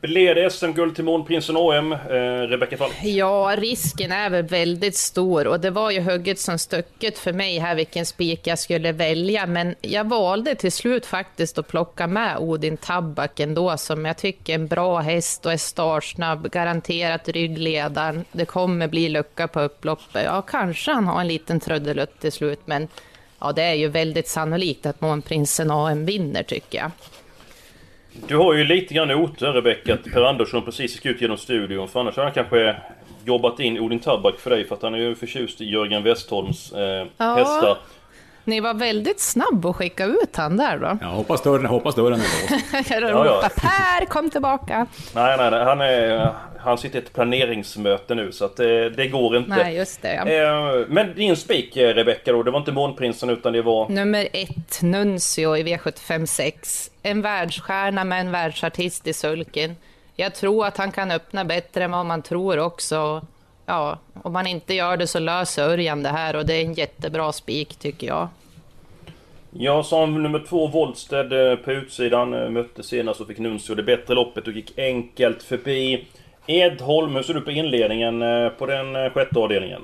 Blev 0.00 0.34
det 0.34 0.50
SM-guld 0.50 0.94
till 0.94 1.04
Månprinsen 1.04 1.56
AM, 1.56 1.92
eh, 1.92 1.98
Rebecka 2.48 2.76
Falk? 2.76 2.92
Ja, 3.02 3.54
risken 3.58 4.12
är 4.12 4.30
väl 4.30 4.44
väldigt 4.44 4.96
stor 4.96 5.46
och 5.46 5.60
det 5.60 5.70
var 5.70 5.90
ju 5.90 6.00
hugget 6.00 6.38
som 6.38 6.58
stucket 6.58 7.18
för 7.18 7.32
mig 7.32 7.58
här 7.58 7.74
vilken 7.74 8.06
spik 8.06 8.46
jag 8.46 8.58
skulle 8.58 8.92
välja, 8.92 9.46
men 9.46 9.74
jag 9.80 10.08
valde 10.08 10.54
till 10.54 10.72
slut 10.72 11.06
faktiskt 11.06 11.58
att 11.58 11.68
plocka 11.68 12.06
med 12.06 12.38
Odin 12.38 12.76
Tabak 12.76 13.40
ändå, 13.40 13.76
som 13.76 14.04
jag 14.04 14.16
tycker 14.16 14.52
är 14.52 14.58
en 14.58 14.66
bra 14.66 14.98
häst 14.98 15.46
och 15.46 15.52
är 15.52 15.56
startsnabb, 15.56 16.50
garanterat 16.50 17.28
ryggledaren. 17.28 18.24
Det 18.32 18.44
kommer 18.44 18.88
bli 18.88 19.08
lucka 19.08 19.48
på 19.48 19.60
upploppet. 19.60 20.24
Ja, 20.24 20.42
kanske 20.42 20.92
han 20.92 21.06
har 21.06 21.20
en 21.20 21.28
liten 21.28 21.60
trudelutt 21.60 22.20
till 22.20 22.32
slut, 22.32 22.60
men 22.64 22.88
ja, 23.40 23.52
det 23.52 23.62
är 23.62 23.74
ju 23.74 23.88
väldigt 23.88 24.28
sannolikt 24.28 24.86
att 24.86 25.00
Månprinsen 25.00 25.70
AM 25.70 26.06
vinner 26.06 26.42
tycker 26.42 26.78
jag. 26.78 26.90
Du 28.28 28.36
har 28.36 28.54
ju 28.54 28.64
lite 28.64 28.94
grann 28.94 29.10
otur 29.10 29.52
Rebecka, 29.52 29.94
att 29.94 30.04
Per 30.04 30.22
Andersson 30.22 30.62
precis 30.64 30.94
gick 30.94 31.06
ut 31.06 31.20
genom 31.20 31.36
studion. 31.36 31.88
För 31.88 32.00
annars 32.00 32.16
hade 32.16 32.26
han 32.26 32.34
kanske 32.34 32.76
jobbat 33.24 33.60
in 33.60 33.78
Odin 33.80 33.98
Tabak 33.98 34.38
för 34.38 34.50
dig, 34.50 34.64
för 34.64 34.74
att 34.74 34.82
han 34.82 34.94
är 34.94 34.98
ju 34.98 35.14
förtjust 35.14 35.60
i 35.60 35.64
Jörgen 35.64 36.02
Westholms 36.02 36.72
eh, 36.72 37.06
Ja. 37.16 37.34
hästar. 37.34 37.76
Ni 38.44 38.60
var 38.60 38.74
väldigt 38.74 39.20
snabb 39.20 39.66
att 39.66 39.76
skicka 39.76 40.04
ut 40.04 40.36
han 40.36 40.56
där 40.56 40.78
då. 40.78 40.98
Ja, 41.00 41.06
hoppas 41.06 41.42
dörren, 41.42 41.66
hoppas 41.66 41.94
dörren 41.94 42.12
är 42.12 42.16
låst. 42.18 42.90
Jag 42.90 43.02
ja. 43.02 43.08
ropar 43.10 43.48
Per, 43.48 44.04
kom 44.06 44.30
tillbaka. 44.30 44.86
Nej, 45.14 45.36
nej, 45.38 45.50
nej. 45.50 45.64
Han 45.64 45.80
är, 45.80 46.30
han 46.64 46.78
sitter 46.78 46.98
i 46.98 47.02
ett 47.02 47.12
planeringsmöte 47.12 48.14
nu 48.14 48.32
så 48.32 48.44
att 48.44 48.56
det, 48.56 48.90
det 48.90 49.08
går 49.08 49.36
inte. 49.36 49.50
Nej, 49.50 49.76
just 49.76 50.02
det. 50.02 50.14
Ja. 50.14 50.28
Eh, 50.28 50.86
men 50.88 51.14
din 51.14 51.36
spik 51.36 51.76
Rebecka 51.76 52.32
då, 52.32 52.42
det 52.42 52.50
var 52.50 52.58
inte 52.58 52.72
Månprinsen 52.72 53.30
utan 53.30 53.52
det 53.52 53.62
var? 53.62 53.88
Nummer 53.88 54.28
ett, 54.32 54.82
Nuncio 54.82 55.56
i 55.56 55.62
V75 55.62 56.26
6. 56.26 56.90
En 57.02 57.22
världsstjärna 57.22 58.04
med 58.04 58.20
en 58.20 58.30
världsartist 58.30 59.06
i 59.06 59.12
sulken. 59.12 59.76
Jag 60.16 60.34
tror 60.34 60.66
att 60.66 60.76
han 60.76 60.92
kan 60.92 61.10
öppna 61.10 61.44
bättre 61.44 61.84
än 61.84 61.90
vad 61.90 62.06
man 62.06 62.22
tror 62.22 62.58
också. 62.58 63.26
Ja, 63.66 63.98
om 64.22 64.34
han 64.34 64.46
inte 64.46 64.74
gör 64.74 64.96
det 64.96 65.06
så 65.06 65.18
löser 65.18 65.68
Örjan 65.68 66.02
det 66.02 66.08
här 66.08 66.36
och 66.36 66.46
det 66.46 66.54
är 66.54 66.64
en 66.64 66.74
jättebra 66.74 67.32
spik 67.32 67.76
tycker 67.76 68.06
jag. 68.06 68.28
Ja, 69.56 69.82
som 69.82 70.22
nummer 70.22 70.44
två 70.48 70.66
Wollsted 70.66 71.32
eh, 71.32 71.56
på 71.56 71.72
utsidan 71.72 72.34
eh, 72.34 72.50
mötte 72.50 72.82
senast 72.82 73.20
och 73.20 73.26
fick 73.26 73.38
Nuncio 73.38 73.74
det 73.74 73.82
bättre 73.82 74.14
loppet 74.14 74.46
och 74.46 74.52
gick 74.52 74.78
enkelt 74.78 75.42
förbi. 75.42 76.06
Edholm, 76.46 77.14
hur 77.14 77.22
ser 77.22 77.34
du 77.34 77.40
på 77.40 77.50
inledningen 77.50 78.22
eh, 78.22 78.48
på 78.48 78.66
den 78.66 79.10
sjätte 79.10 79.38
avdelningen? 79.38 79.80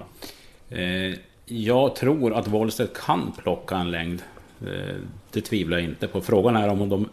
Jag 1.44 1.96
tror 1.96 2.34
att 2.34 2.48
Wollsted 2.48 2.88
kan 2.92 3.32
plocka 3.32 3.76
en 3.76 3.90
längd. 3.90 4.22
Det 5.32 5.40
tvivlar 5.40 5.78
jag 5.78 5.84
inte 5.84 6.08
på. 6.08 6.20
Frågan 6.20 6.56
är 6.56 6.68
om 6.68 6.88
de 6.88 7.08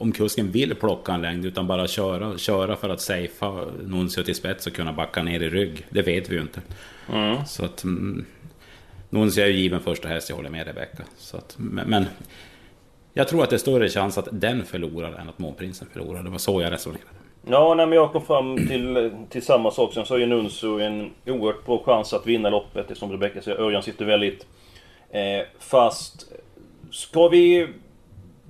om 0.00 0.12
kusken 0.12 0.50
vill 0.50 0.74
plocka 0.74 1.12
en 1.12 1.22
längd 1.22 1.44
utan 1.46 1.66
bara 1.66 1.86
köra, 1.86 2.38
köra 2.38 2.76
för 2.76 2.88
att 2.88 3.00
safea 3.00 3.64
Nuncio 3.84 4.22
till 4.22 4.34
spets 4.34 4.66
och 4.66 4.72
kunna 4.72 4.92
backa 4.92 5.22
ner 5.22 5.40
i 5.40 5.50
rygg. 5.50 5.86
Det 5.90 6.02
vet 6.02 6.28
vi 6.28 6.34
ju 6.34 6.40
inte. 6.40 6.60
Mm. 7.12 7.44
Så 7.46 7.64
att... 7.64 7.84
Mm, 7.84 8.26
Nuncio 9.10 9.42
är 9.42 9.46
ju 9.46 9.56
given 9.56 9.80
första 9.80 10.08
häst, 10.08 10.28
jag 10.28 10.36
håller 10.36 10.50
med 10.50 10.66
Rebecka. 10.66 11.04
Så 11.16 11.36
att, 11.36 11.54
men, 11.58 11.88
men, 11.88 12.04
jag 13.12 13.28
tror 13.28 13.42
att 13.42 13.50
det 13.50 13.56
är 13.56 13.58
större 13.58 13.88
chans 13.88 14.18
att 14.18 14.28
den 14.32 14.64
förlorar 14.64 15.12
än 15.12 15.28
att 15.28 15.38
Månprinsen 15.38 15.88
förlorar. 15.92 16.22
Det 16.22 16.30
var 16.30 16.38
så 16.38 16.62
jag 16.62 16.72
resonerade. 16.72 17.10
Ja, 17.46 17.74
nej, 17.74 17.86
men 17.86 17.96
jag 17.96 18.12
kom 18.12 18.22
fram 18.22 18.56
till, 18.56 19.10
till 19.30 19.42
samma 19.42 19.70
sak. 19.70 19.94
Sen 19.94 20.06
så 20.06 20.14
är 20.14 20.18
ju 20.18 20.26
Nuncio 20.26 20.80
en 20.80 21.10
oerhört 21.26 21.66
bra 21.66 21.82
chans 21.84 22.12
att 22.12 22.26
vinna 22.26 22.50
loppet. 22.50 22.88
Det 22.88 22.94
som 22.94 23.12
Rebecka 23.12 23.42
säger, 23.42 23.60
Örjan 23.60 23.82
sitter 23.82 24.04
väldigt 24.04 24.46
eh, 25.10 25.46
fast. 25.58 26.32
Ska 26.90 27.28
vi 27.28 27.68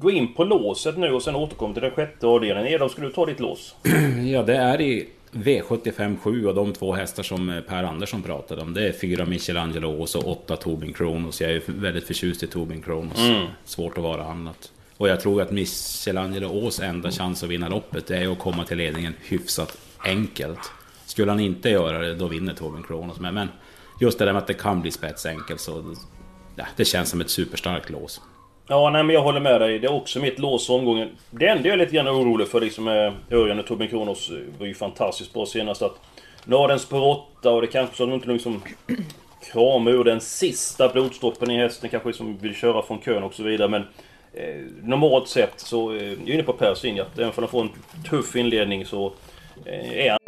gå 0.00 0.10
in 0.10 0.34
på 0.34 0.44
låset 0.44 0.98
nu 0.98 1.12
och 1.12 1.22
sen 1.22 1.36
återkomma 1.36 1.74
till 1.74 1.82
den 1.82 1.90
sjätte 1.90 2.26
avdelningen. 2.26 2.72
Edom, 2.72 2.88
ska 2.88 3.02
du 3.02 3.10
ta 3.10 3.26
ditt 3.26 3.40
lås? 3.40 3.74
ja, 4.32 4.42
det 4.42 4.56
är 4.56 4.80
i 4.80 5.08
V75 5.32 6.16
7 6.22 6.46
och 6.46 6.54
de 6.54 6.72
två 6.72 6.92
hästar 6.92 7.22
som 7.22 7.62
Per 7.68 7.84
Andersson 7.84 8.22
pratade 8.22 8.62
om. 8.62 8.74
Det 8.74 8.88
är 8.88 8.92
fyra 8.92 9.26
Michelangelo 9.26 10.00
och 10.02 10.08
så 10.08 10.20
åtta 10.20 10.56
Tobin 10.56 10.92
Kronos. 10.92 11.40
Jag 11.40 11.50
är 11.50 11.62
väldigt 11.66 12.06
förtjust 12.06 12.42
i 12.42 12.46
Tobin 12.46 12.82
Kronos. 12.82 13.18
Mm. 13.18 13.46
Svårt 13.64 13.98
att 13.98 14.04
vara 14.04 14.24
annat. 14.24 14.72
Och 15.00 15.08
jag 15.08 15.20
tror 15.20 15.42
att 15.42 15.50
Michelangelo 15.50 16.48
Ås 16.48 16.80
enda 16.80 17.10
chans 17.10 17.42
att 17.42 17.48
vinna 17.48 17.68
loppet 17.68 18.06
det 18.06 18.16
är 18.16 18.32
att 18.32 18.38
komma 18.38 18.64
till 18.64 18.76
ledningen 18.78 19.14
hyfsat 19.20 19.78
enkelt. 20.04 20.72
Skulle 21.06 21.30
han 21.30 21.40
inte 21.40 21.70
göra 21.70 21.98
det, 21.98 22.14
då 22.14 22.26
vinner 22.26 22.54
Torbjörn 22.54 22.82
Kronos. 22.82 23.20
Men, 23.20 23.34
men 23.34 23.48
just 24.00 24.18
det 24.18 24.24
där 24.24 24.32
med 24.32 24.40
att 24.42 24.46
det 24.46 24.54
kan 24.54 24.82
bli 24.82 24.90
spetsenkelt 24.90 25.60
så... 25.60 25.94
Ja, 26.56 26.64
det 26.76 26.84
känns 26.84 27.10
som 27.10 27.20
ett 27.20 27.30
superstarkt 27.30 27.90
lås. 27.90 28.20
Ja, 28.66 28.90
nej 28.90 29.02
men 29.02 29.14
jag 29.14 29.22
håller 29.22 29.40
med 29.40 29.60
dig. 29.60 29.78
Det 29.78 29.86
är 29.86 29.92
också 29.92 30.18
mitt 30.18 30.38
lås 30.38 30.70
omgången. 30.70 31.08
Det 31.30 31.46
enda 31.46 31.68
jag 31.68 31.74
är 31.74 31.78
lite 31.78 31.92
grann 31.92 32.08
orolig 32.08 32.48
för 32.48 32.60
liksom 32.60 32.88
Örjan 33.30 33.60
och 33.60 33.66
Torbjörn 33.66 33.90
Kronos 33.90 34.30
var 34.58 34.66
ju 34.66 34.74
fantastiskt 34.74 35.32
bra 35.32 35.46
senast 35.46 35.82
att... 35.82 36.00
Nu 36.44 36.56
har 36.56 36.68
den 36.68 36.78
spår 36.78 37.26
8 37.38 37.50
och 37.50 37.60
det 37.60 37.66
kanske 37.66 37.96
så 37.96 38.02
att 38.02 38.08
de 38.08 38.14
inte 38.14 38.28
liksom 38.28 38.62
kramar 39.52 39.90
ur 39.90 40.04
den 40.04 40.20
sista 40.20 40.88
blodstoppen 40.88 41.50
i 41.50 41.56
hästen 41.56 41.90
kanske 41.90 42.12
som 42.12 42.38
vill 42.38 42.54
köra 42.54 42.82
från 42.82 43.00
kön 43.00 43.22
och 43.22 43.34
så 43.34 43.42
vidare 43.42 43.68
men... 43.68 43.84
Eh, 44.34 44.64
normalt 44.82 45.28
sett 45.28 45.60
så, 45.60 45.94
eh, 45.94 46.02
jag 46.02 46.28
är 46.28 46.34
inne 46.34 46.42
på 46.42 46.52
Pers 46.52 46.82
linje 46.82 47.02
att 47.02 47.18
även 47.18 47.28
om 47.28 47.34
han 47.36 47.48
får 47.48 47.62
en 47.62 47.70
tuff 48.10 48.36
inledning 48.36 48.86
så... 48.86 49.12
Eh, 49.64 50.06
är 50.06 50.10
han... 50.10 50.18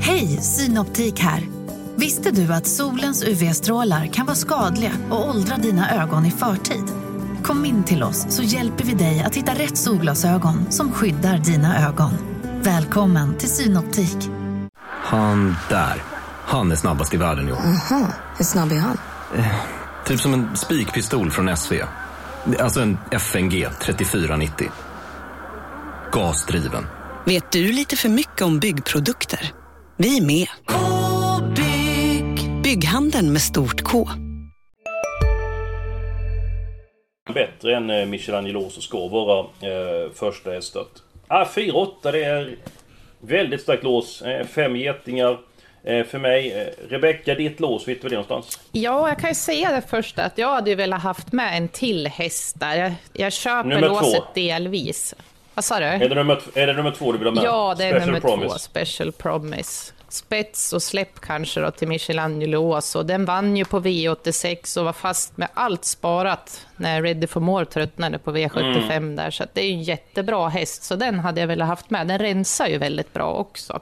Hej, 0.00 0.26
Synoptik 0.26 1.20
här! 1.20 1.42
Visste 1.96 2.30
du 2.30 2.52
att 2.52 2.66
solens 2.66 3.24
UV-strålar 3.24 4.06
kan 4.06 4.26
vara 4.26 4.36
skadliga 4.36 4.92
och 5.10 5.28
åldra 5.28 5.56
dina 5.56 6.02
ögon 6.02 6.26
i 6.26 6.30
förtid? 6.30 6.84
Kom 7.42 7.64
in 7.64 7.84
till 7.84 8.02
oss 8.02 8.26
så 8.36 8.42
hjälper 8.42 8.84
vi 8.84 8.94
dig 8.94 9.22
att 9.26 9.36
hitta 9.36 9.52
rätt 9.52 9.76
solglasögon 9.76 10.70
som 10.70 10.92
skyddar 10.92 11.38
dina 11.38 11.88
ögon. 11.88 12.10
Välkommen 12.62 13.38
till 13.38 13.48
Synoptik. 13.48 14.16
Han 14.86 15.54
där, 15.68 16.02
han 16.44 16.72
är 16.72 16.76
snabbast 16.76 17.14
i 17.14 17.16
världen 17.16 17.52
år. 17.52 17.56
Aha, 17.56 18.06
hur 18.36 18.44
snabb 18.44 18.72
är 18.72 18.78
han? 18.78 18.98
Eh, 19.36 19.79
typ 20.06 20.20
som 20.20 20.34
en 20.34 20.56
spikpistol 20.56 21.30
från 21.30 21.56
SV. 21.56 21.74
Alltså 22.58 22.80
en 22.80 22.98
FNG 23.10 23.66
3490. 23.82 24.70
Gasdriven. 26.12 26.86
Vet 27.26 27.52
du 27.52 27.72
lite 27.72 27.96
för 27.96 28.08
mycket 28.08 28.42
om 28.42 28.58
byggprodukter? 28.58 29.52
Vi 29.96 30.18
är 30.18 30.22
med. 30.22 30.48
Bygghandeln 32.62 33.32
med 33.32 33.42
stort 33.42 33.82
K. 33.82 34.08
Bättre 37.34 37.76
än 37.76 37.90
eh, 37.90 38.06
Michelangelo 38.06 38.70
så 38.70 38.80
ska 38.80 39.08
vara 39.08 39.38
eh, 39.40 40.12
första 40.14 40.50
hästet. 40.50 40.88
Ah, 41.28 41.44
4-8 41.44 42.12
det 42.12 42.24
är 42.24 42.56
väldigt 43.20 43.60
starkt 43.60 43.84
lås. 43.84 44.22
Eh, 44.22 44.46
fem 44.46 44.76
getingar. 44.76 45.38
Eh, 45.84 46.04
för 46.04 46.18
mig, 46.18 46.52
eh, 46.52 46.88
Rebecka, 46.90 47.34
ditt 47.34 47.60
lås, 47.60 47.88
vet 47.88 47.96
du 47.96 48.02
var 48.02 48.10
det 48.10 48.16
någonstans? 48.16 48.60
Ja, 48.72 49.08
jag 49.08 49.18
kan 49.18 49.30
ju 49.30 49.34
säga 49.34 49.72
det 49.72 49.82
först 49.88 50.18
att 50.18 50.38
jag 50.38 50.48
hade 50.48 50.74
velat 50.74 51.02
haft 51.02 51.32
med 51.32 51.56
en 51.56 51.68
till 51.68 52.06
häst 52.06 52.60
där. 52.60 52.76
Jag, 52.76 52.92
jag 53.12 53.32
köper 53.32 53.68
nummer 53.68 53.88
låset 53.88 54.20
två. 54.20 54.30
delvis. 54.34 55.14
Vad 55.54 55.64
sa 55.64 55.78
du? 55.78 55.84
Är 55.84 56.08
det, 56.08 56.14
nummer, 56.14 56.40
är 56.54 56.66
det 56.66 56.72
nummer 56.72 56.90
två 56.90 57.12
du 57.12 57.18
vill 57.18 57.26
ha 57.26 57.34
med? 57.34 57.44
Ja, 57.44 57.74
det 57.78 57.84
är 57.84 57.90
Special 57.90 58.06
nummer 58.06 58.20
Promise. 58.20 58.48
två, 58.48 58.58
Special 58.58 59.12
Promise 59.12 59.92
spets 60.12 60.72
och 60.72 60.82
släpp 60.82 61.20
kanske 61.20 61.60
då 61.60 61.70
till 61.70 61.88
Michelangelo 61.88 62.80
och 62.94 63.06
den 63.06 63.24
vann 63.24 63.56
ju 63.56 63.64
på 63.64 63.80
V86 63.80 64.78
och 64.78 64.84
var 64.84 64.92
fast 64.92 65.36
med 65.36 65.48
allt 65.54 65.84
sparat 65.84 66.66
när 66.76 67.02
Ready 67.02 67.26
for 67.26 67.40
More 67.40 67.64
tröttnade 67.64 68.18
på 68.18 68.30
V75 68.30 68.90
mm. 68.90 69.16
där. 69.16 69.30
Så 69.30 69.44
det 69.52 69.60
är 69.60 69.66
ju 69.66 69.72
en 69.72 69.82
jättebra 69.82 70.48
häst, 70.48 70.82
så 70.82 70.96
den 70.96 71.18
hade 71.18 71.40
jag 71.40 71.48
velat 71.48 71.68
haft 71.68 71.90
med. 71.90 72.06
Den 72.06 72.18
rensar 72.18 72.66
ju 72.66 72.78
väldigt 72.78 73.12
bra 73.12 73.32
också. 73.32 73.80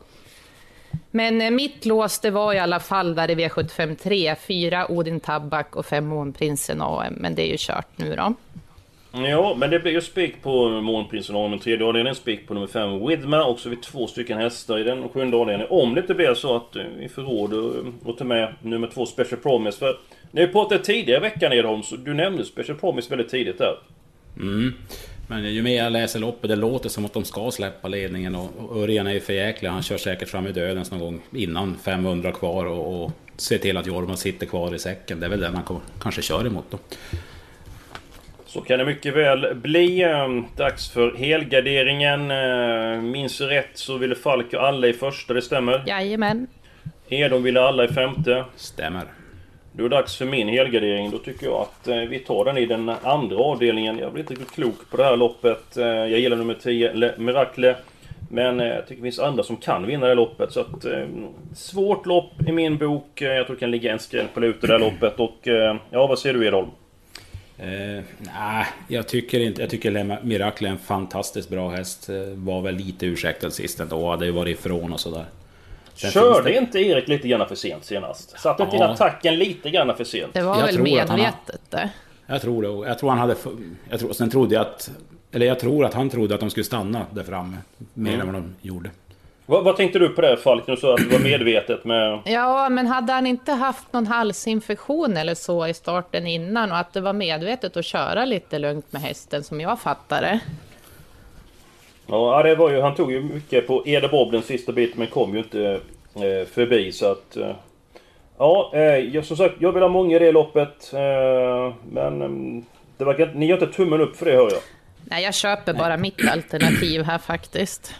Men 1.10 1.40
eh, 1.40 1.50
mitt 1.50 1.86
lås 1.86 2.18
det 2.18 2.30
var 2.30 2.54
i 2.54 2.58
alla 2.58 2.80
fall 2.80 3.14
där 3.14 3.30
i 3.30 3.34
V75 3.34 3.96
3, 3.96 4.34
4 4.46 4.90
Odin 4.90 5.20
Tabak 5.20 5.76
och 5.76 5.86
5 5.86 6.06
Månprinsen 6.06 6.82
AM, 6.82 7.14
men 7.14 7.34
det 7.34 7.42
är 7.42 7.50
ju 7.50 7.56
kört 7.58 7.88
nu 7.96 8.16
då. 8.16 8.34
Ja, 9.12 9.54
men 9.58 9.70
det 9.70 9.78
blir 9.78 9.92
ju 9.92 10.00
spik 10.00 10.42
på 10.42 10.68
Månprinsen 10.68 11.36
och 11.36 11.50
den 11.50 11.58
tredje 11.58 11.86
avdelningen, 11.86 12.14
spik 12.14 12.46
på 12.46 12.54
nummer 12.54 12.66
5 12.66 13.06
Widma, 13.06 13.44
också 13.44 13.68
vid 13.68 13.82
två 13.82 14.06
stycken 14.06 14.38
hästar 14.38 14.78
i 14.78 14.82
den 14.82 15.08
sjunde 15.08 15.36
avdelningen. 15.36 15.70
Om 15.70 15.94
det 15.94 16.00
inte 16.00 16.14
blir 16.14 16.34
så 16.34 16.56
att 16.56 16.76
eh, 16.76 16.82
vi 16.98 17.08
får 17.08 17.22
råd 17.22 17.54
att 18.06 18.18
ta 18.18 18.24
med 18.24 18.54
nummer 18.62 18.88
2 18.88 19.06
Special 19.06 19.40
Promise. 19.40 19.78
För 19.78 19.98
när 20.30 20.46
vi 20.46 20.52
pratade 20.52 20.84
tidigare 20.84 21.18
i 21.18 21.30
veckan 21.30 21.52
Edholm, 21.52 21.82
så 21.82 21.96
du 21.96 22.14
nämnde 22.14 22.44
Special 22.44 22.78
Promise 22.78 23.10
väldigt 23.10 23.28
tidigt 23.28 23.58
där. 23.58 23.78
Mm. 24.36 24.74
Men 25.30 25.44
ju 25.44 25.62
mer 25.62 25.76
jag 25.76 25.92
läser 25.92 26.20
loppet, 26.20 26.50
det 26.50 26.56
låter 26.56 26.88
som 26.88 27.04
att 27.04 27.12
de 27.12 27.24
ska 27.24 27.50
släppa 27.50 27.88
ledningen 27.88 28.34
och 28.34 28.76
Örjan 28.76 29.06
är 29.06 29.12
ju 29.12 29.20
för 29.20 29.32
jäklig. 29.32 29.68
Han 29.68 29.82
kör 29.82 29.96
säkert 29.96 30.28
fram 30.28 30.46
i 30.46 30.52
dödens 30.52 30.90
någon 30.90 31.00
gång 31.00 31.20
innan 31.32 31.76
500 31.84 32.32
kvar 32.32 32.66
och, 32.66 33.04
och 33.04 33.12
ser 33.36 33.58
till 33.58 33.76
att 33.76 33.86
Jorma 33.86 34.16
sitter 34.16 34.46
kvar 34.46 34.74
i 34.74 34.78
säcken. 34.78 35.20
Det 35.20 35.26
är 35.26 35.30
väl 35.30 35.40
den 35.40 35.54
han 35.54 35.80
kanske 36.00 36.22
kör 36.22 36.46
emot 36.46 36.64
då. 36.70 36.78
Så 38.46 38.60
kan 38.60 38.78
det 38.78 38.84
mycket 38.84 39.14
väl 39.14 39.54
bli. 39.54 40.02
Ehm, 40.02 40.44
dags 40.56 40.90
för 40.90 41.16
helgarderingen. 41.16 42.30
Ehm, 42.30 43.10
minns 43.10 43.40
rätt 43.40 43.70
så 43.74 43.96
ville 43.98 44.14
Falk 44.14 44.54
och 44.54 44.66
alla 44.66 44.86
i 44.86 44.92
första, 44.92 45.34
det 45.34 45.42
stämmer? 45.42 45.84
Jajamän. 45.86 46.46
Edom 47.08 47.42
ville 47.42 47.60
alla 47.60 47.84
i 47.84 47.88
femte. 47.88 48.44
Stämmer. 48.56 49.04
Då 49.78 49.84
är 49.84 49.88
det 49.88 49.96
dags 49.96 50.16
för 50.16 50.24
min 50.24 50.48
helgardering. 50.48 51.10
Då 51.10 51.18
tycker 51.18 51.46
jag 51.46 51.60
att 51.60 51.88
eh, 51.88 51.96
vi 51.96 52.18
tar 52.18 52.44
den 52.44 52.58
i 52.58 52.66
den 52.66 52.88
andra 52.88 53.36
avdelningen. 53.36 53.98
Jag 53.98 54.12
blir 54.12 54.22
inte 54.22 54.34
riktigt 54.34 54.52
klok 54.52 54.90
på 54.90 54.96
det 54.96 55.04
här 55.04 55.16
loppet. 55.16 55.76
Eh, 55.76 55.86
jag 55.86 56.20
gillar 56.20 56.36
nummer 56.36 56.54
10, 56.54 57.14
Miracle. 57.18 57.76
Men 58.30 58.60
eh, 58.60 58.66
jag 58.66 58.86
tycker 58.86 59.02
det 59.02 59.06
finns 59.06 59.18
andra 59.18 59.42
som 59.42 59.56
kan 59.56 59.86
vinna 59.86 60.00
det 60.00 60.10
här 60.10 60.16
loppet. 60.16 60.52
Så 60.52 60.60
att, 60.60 60.86
svårt 61.56 62.06
lopp 62.06 62.32
i 62.48 62.52
min 62.52 62.78
bok. 62.78 63.20
Jag 63.20 63.46
tror 63.46 63.56
det 63.56 63.60
kan 63.60 63.70
ligga 63.70 63.92
en 63.92 63.98
skräll 63.98 64.26
på 64.34 64.40
lut 64.40 64.64
i 64.64 64.66
det 64.66 64.72
här 64.72 64.80
loppet. 64.80 65.20
Och 65.20 65.38
ja, 65.90 66.06
vad 66.06 66.18
säger 66.18 66.34
du 66.34 66.46
Edholm? 66.46 66.68
Eh, 67.58 68.04
nej, 68.18 68.66
jag 68.88 69.08
tycker 69.08 69.40
inte... 69.40 69.60
Jag 69.60 69.70
tycker 69.70 70.24
Miracle 70.24 70.68
är 70.68 70.72
en 70.72 70.78
fantastiskt 70.78 71.48
bra 71.48 71.68
häst. 71.68 72.08
Var 72.34 72.60
väl 72.60 72.74
lite 72.74 73.06
ursäktad 73.06 73.50
sist 73.50 73.80
ändå. 73.80 74.10
Hade 74.10 74.26
ju 74.26 74.32
varit 74.32 74.58
ifrån 74.58 74.92
och 74.92 75.00
sådär. 75.00 75.24
Sen 75.98 76.10
Körde 76.10 76.50
det... 76.50 76.56
inte 76.56 76.78
Erik 76.78 77.08
lite 77.08 77.28
grann 77.28 77.48
för 77.48 77.54
sent 77.54 77.84
senast? 77.84 78.40
Satte 78.40 78.62
inte 78.62 78.76
ja. 78.76 78.84
in 78.84 78.90
attacken 78.90 79.34
lite 79.34 79.70
grann 79.70 79.96
för 79.96 80.04
sent? 80.04 80.34
Det 80.34 80.42
var 80.42 80.58
jag 80.58 80.66
väl 80.66 80.82
medvetet 80.82 81.60
det. 81.70 81.90
Jag 82.26 82.42
tror 82.42 82.62
det. 82.62 82.88
Jag 82.88 82.98
tror 82.98 83.10
han 83.10 83.18
hade... 83.18 83.36
Jag 83.90 84.00
tror, 84.00 84.12
sen 84.12 84.30
trodde 84.30 84.54
jag 84.54 84.62
att... 84.62 84.90
Eller 85.32 85.46
jag 85.46 85.58
tror 85.58 85.84
att 85.84 85.94
han 85.94 86.10
trodde 86.10 86.34
att 86.34 86.40
de 86.40 86.50
skulle 86.50 86.64
stanna 86.64 87.06
där 87.10 87.22
framme. 87.22 87.56
Mer 87.94 88.14
mm. 88.14 88.28
än 88.28 88.32
vad 88.32 88.42
de 88.42 88.54
gjorde. 88.68 88.90
Vad, 89.46 89.64
vad, 89.64 89.76
tänkte 89.76 89.98
du 89.98 90.08
på 90.08 90.20
det 90.20 90.36
Falk, 90.36 90.66
när 90.66 90.74
du 90.74 90.80
sa 90.80 90.94
att 90.94 91.10
det 91.10 91.18
var 91.18 91.24
medvetet 91.24 91.84
med... 91.84 92.20
Ja, 92.24 92.68
men 92.68 92.86
hade 92.86 93.12
han 93.12 93.26
inte 93.26 93.52
haft 93.52 93.92
någon 93.92 94.06
halsinfektion 94.06 95.16
eller 95.16 95.34
så 95.34 95.66
i 95.66 95.74
starten 95.74 96.26
innan 96.26 96.72
och 96.72 96.78
att 96.78 96.92
det 96.92 97.00
var 97.00 97.12
medvetet 97.12 97.76
att 97.76 97.84
köra 97.84 98.24
lite 98.24 98.58
lugnt 98.58 98.92
med 98.92 99.02
hästen 99.02 99.44
som 99.44 99.60
jag 99.60 99.80
fattade? 99.80 100.40
Ja, 102.10 102.42
det 102.42 102.54
var 102.54 102.70
ju, 102.70 102.80
han 102.80 102.94
tog 102.94 103.12
ju 103.12 103.22
mycket 103.22 103.66
på 103.66 103.82
Eder 103.86 104.08
Bob 104.08 104.32
den 104.32 104.42
sista 104.42 104.72
biten 104.72 104.98
men 104.98 105.06
kom 105.06 105.32
ju 105.32 105.38
inte 105.38 105.80
eh, 106.14 106.48
förbi 106.48 106.92
så 106.92 107.12
att... 107.12 107.36
Eh, 107.36 107.52
ja, 108.38 108.70
eh, 108.74 108.80
jag, 108.80 109.24
som 109.24 109.36
sagt, 109.36 109.54
jag 109.58 109.72
vill 109.72 109.82
ha 109.82 109.88
många 109.88 110.16
i 110.16 110.18
det 110.18 110.32
loppet. 110.32 110.92
Eh, 110.92 111.74
men 111.90 112.22
mm, 112.22 112.64
det 112.96 113.04
verkar, 113.04 113.32
ni 113.34 113.46
gör 113.46 113.62
inte 113.62 113.76
tummen 113.76 114.00
upp 114.00 114.16
för 114.16 114.26
det 114.26 114.32
hör 114.32 114.50
jag. 114.50 114.60
Nej, 115.04 115.24
jag 115.24 115.34
köper 115.34 115.72
bara 115.74 115.96
mitt 115.96 116.28
alternativ 116.28 117.02
här 117.02 117.18
faktiskt. 117.18 117.94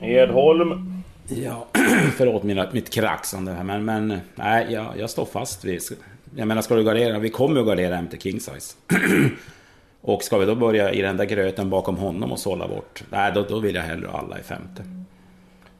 Edholm. 0.00 1.02
Ja, 1.28 1.66
förlåt 2.16 2.42
mina, 2.42 2.68
mitt 2.72 2.90
kraxande 2.90 3.52
här, 3.52 3.64
men, 3.64 3.84
men 3.84 4.20
nej, 4.34 4.66
jag, 4.70 4.86
jag 4.98 5.10
står 5.10 5.24
fast 5.24 5.64
vid... 5.64 5.82
Jag 6.36 6.48
menar, 6.48 6.62
ska 6.62 6.74
du 6.74 6.84
gardera? 6.84 7.18
Vi 7.18 7.30
kommer 7.30 7.54
ju 7.54 7.60
att 7.60 7.66
gardera 7.66 8.02
MT 8.02 8.22
King 8.22 8.40
Size. 8.40 8.76
och 10.00 10.22
ska 10.22 10.38
vi 10.38 10.46
då 10.46 10.54
börja 10.54 10.92
i 10.92 11.02
den 11.02 11.16
där 11.16 11.24
gröten 11.24 11.70
bakom 11.70 11.96
honom 11.96 12.32
och 12.32 12.38
sålla 12.38 12.68
bort? 12.68 13.02
Nej, 13.10 13.32
då, 13.34 13.42
då 13.42 13.58
vill 13.58 13.74
jag 13.74 13.82
hellre 13.82 14.08
alla 14.10 14.38
i 14.38 14.42
femte. 14.42 14.82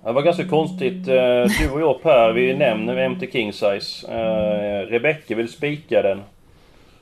Det 0.04 0.12
var 0.12 0.22
ganska 0.22 0.48
konstigt. 0.48 1.08
Eh, 1.08 1.44
du 1.60 1.70
och 1.72 1.80
jag 1.80 2.02
Per, 2.02 2.32
vi 2.32 2.54
nämner 2.54 3.08
MT 3.08 3.32
King 3.32 3.52
Size. 3.52 4.08
Eh, 4.08 4.86
Rebecka 4.86 5.34
vill 5.34 5.48
spika 5.48 6.02
den. 6.02 6.22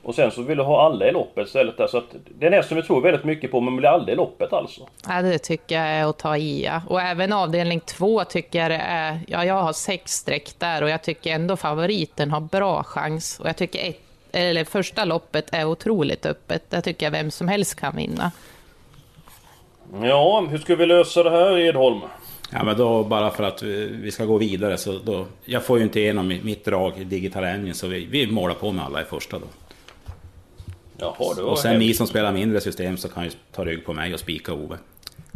Och 0.03 0.15
sen 0.15 0.31
så 0.31 0.41
vill 0.41 0.57
du 0.57 0.63
ha 0.63 0.85
alla 0.85 1.07
i 1.07 1.11
loppet 1.11 1.47
istället 1.47 1.77
där. 1.77 1.87
Så 1.87 1.97
att 1.97 2.15
det 2.39 2.45
är 2.45 2.49
nästan 2.49 2.75
vi 2.75 2.83
tror 2.83 3.01
väldigt 3.01 3.23
mycket 3.23 3.51
på, 3.51 3.61
men 3.61 3.75
blir 3.75 3.89
aldrig 3.89 4.13
i 4.13 4.17
loppet 4.17 4.53
alltså. 4.53 4.87
Ja, 5.07 5.21
det 5.21 5.37
tycker 5.37 5.75
jag 5.75 5.87
är 5.87 6.09
att 6.09 6.17
ta 6.17 6.37
i, 6.37 6.65
ja. 6.65 6.81
Och 6.87 7.01
även 7.01 7.33
avdelning 7.33 7.79
två 7.79 8.23
tycker 8.23 8.59
jag 8.59 8.71
det 8.71 8.83
är... 8.87 9.19
Ja, 9.27 9.45
jag 9.45 9.63
har 9.63 9.73
sex 9.73 10.11
streck 10.11 10.49
där 10.57 10.83
och 10.83 10.89
jag 10.89 11.03
tycker 11.03 11.31
ändå 11.31 11.57
favoriten 11.57 12.31
har 12.31 12.41
bra 12.41 12.83
chans. 12.83 13.39
Och 13.39 13.47
jag 13.47 13.57
tycker 13.57 13.89
ett, 13.89 14.01
eller 14.31 14.63
första 14.63 15.05
loppet 15.05 15.49
är 15.51 15.65
otroligt 15.65 16.25
öppet. 16.25 16.69
Där 16.69 16.81
tycker 16.81 17.05
jag 17.05 17.11
vem 17.11 17.31
som 17.31 17.47
helst 17.47 17.75
kan 17.75 17.95
vinna. 17.95 18.31
Ja, 20.01 20.47
hur 20.49 20.57
ska 20.57 20.75
vi 20.75 20.85
lösa 20.85 21.23
det 21.23 21.29
här 21.29 21.57
Edholm? 21.57 22.01
Ja 22.51 22.63
men 22.63 22.77
då 22.77 23.03
bara 23.03 23.31
för 23.31 23.43
att 23.43 23.63
vi 23.63 24.11
ska 24.11 24.25
gå 24.25 24.37
vidare 24.37 24.77
så 24.77 24.99
då... 24.99 25.25
Jag 25.45 25.63
får 25.63 25.77
ju 25.77 25.83
inte 25.83 25.99
igenom 25.99 26.27
mitt 26.27 26.65
drag 26.65 26.97
i 26.97 27.03
Digital 27.03 27.43
Engine 27.43 27.73
så 27.73 27.87
vi, 27.87 28.05
vi 28.05 28.31
målar 28.31 28.55
på 28.55 28.71
med 28.71 28.85
alla 28.85 29.01
i 29.01 29.05
första 29.05 29.39
då. 29.39 29.45
Jaha, 30.97 31.33
det 31.35 31.41
var 31.41 31.51
och 31.51 31.59
sen 31.59 31.71
hemskt. 31.71 31.87
ni 31.87 31.93
som 31.93 32.07
spelar 32.07 32.31
mindre 32.31 32.61
system 32.61 32.97
så 32.97 33.09
kan 33.09 33.23
ju 33.23 33.31
ta 33.51 33.65
rygg 33.65 33.85
på 33.85 33.93
mig 33.93 34.13
och 34.13 34.19
spika 34.19 34.53
Ove. 34.53 34.77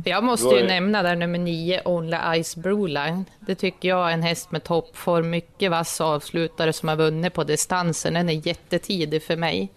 Jag 0.06 0.24
måste 0.24 0.56
ju 0.56 0.62
är- 0.62 0.68
nämna 0.68 1.04
där 1.04 1.16
nummer 1.16 1.40
nio, 1.40 1.82
Only 1.86 2.18
Ice 2.44 2.56
Broline. 2.56 3.26
Det 3.40 3.56
tycker 3.56 3.90
jag 3.90 4.10
är 4.10 4.14
en 4.14 4.22
häst 4.24 4.52
med 4.52 4.64
toppform, 4.64 5.30
mycket 5.30 5.72
vass 5.72 6.02
avslutare 6.02 6.74
som 6.74 6.90
har 6.90 6.96
vunnit 6.96 7.34
på 7.34 7.44
distansen. 7.44 8.14
Den 8.14 8.30
är 8.30 8.48
jättetidig 8.48 9.24
för 9.24 9.36
mig. 9.36 9.70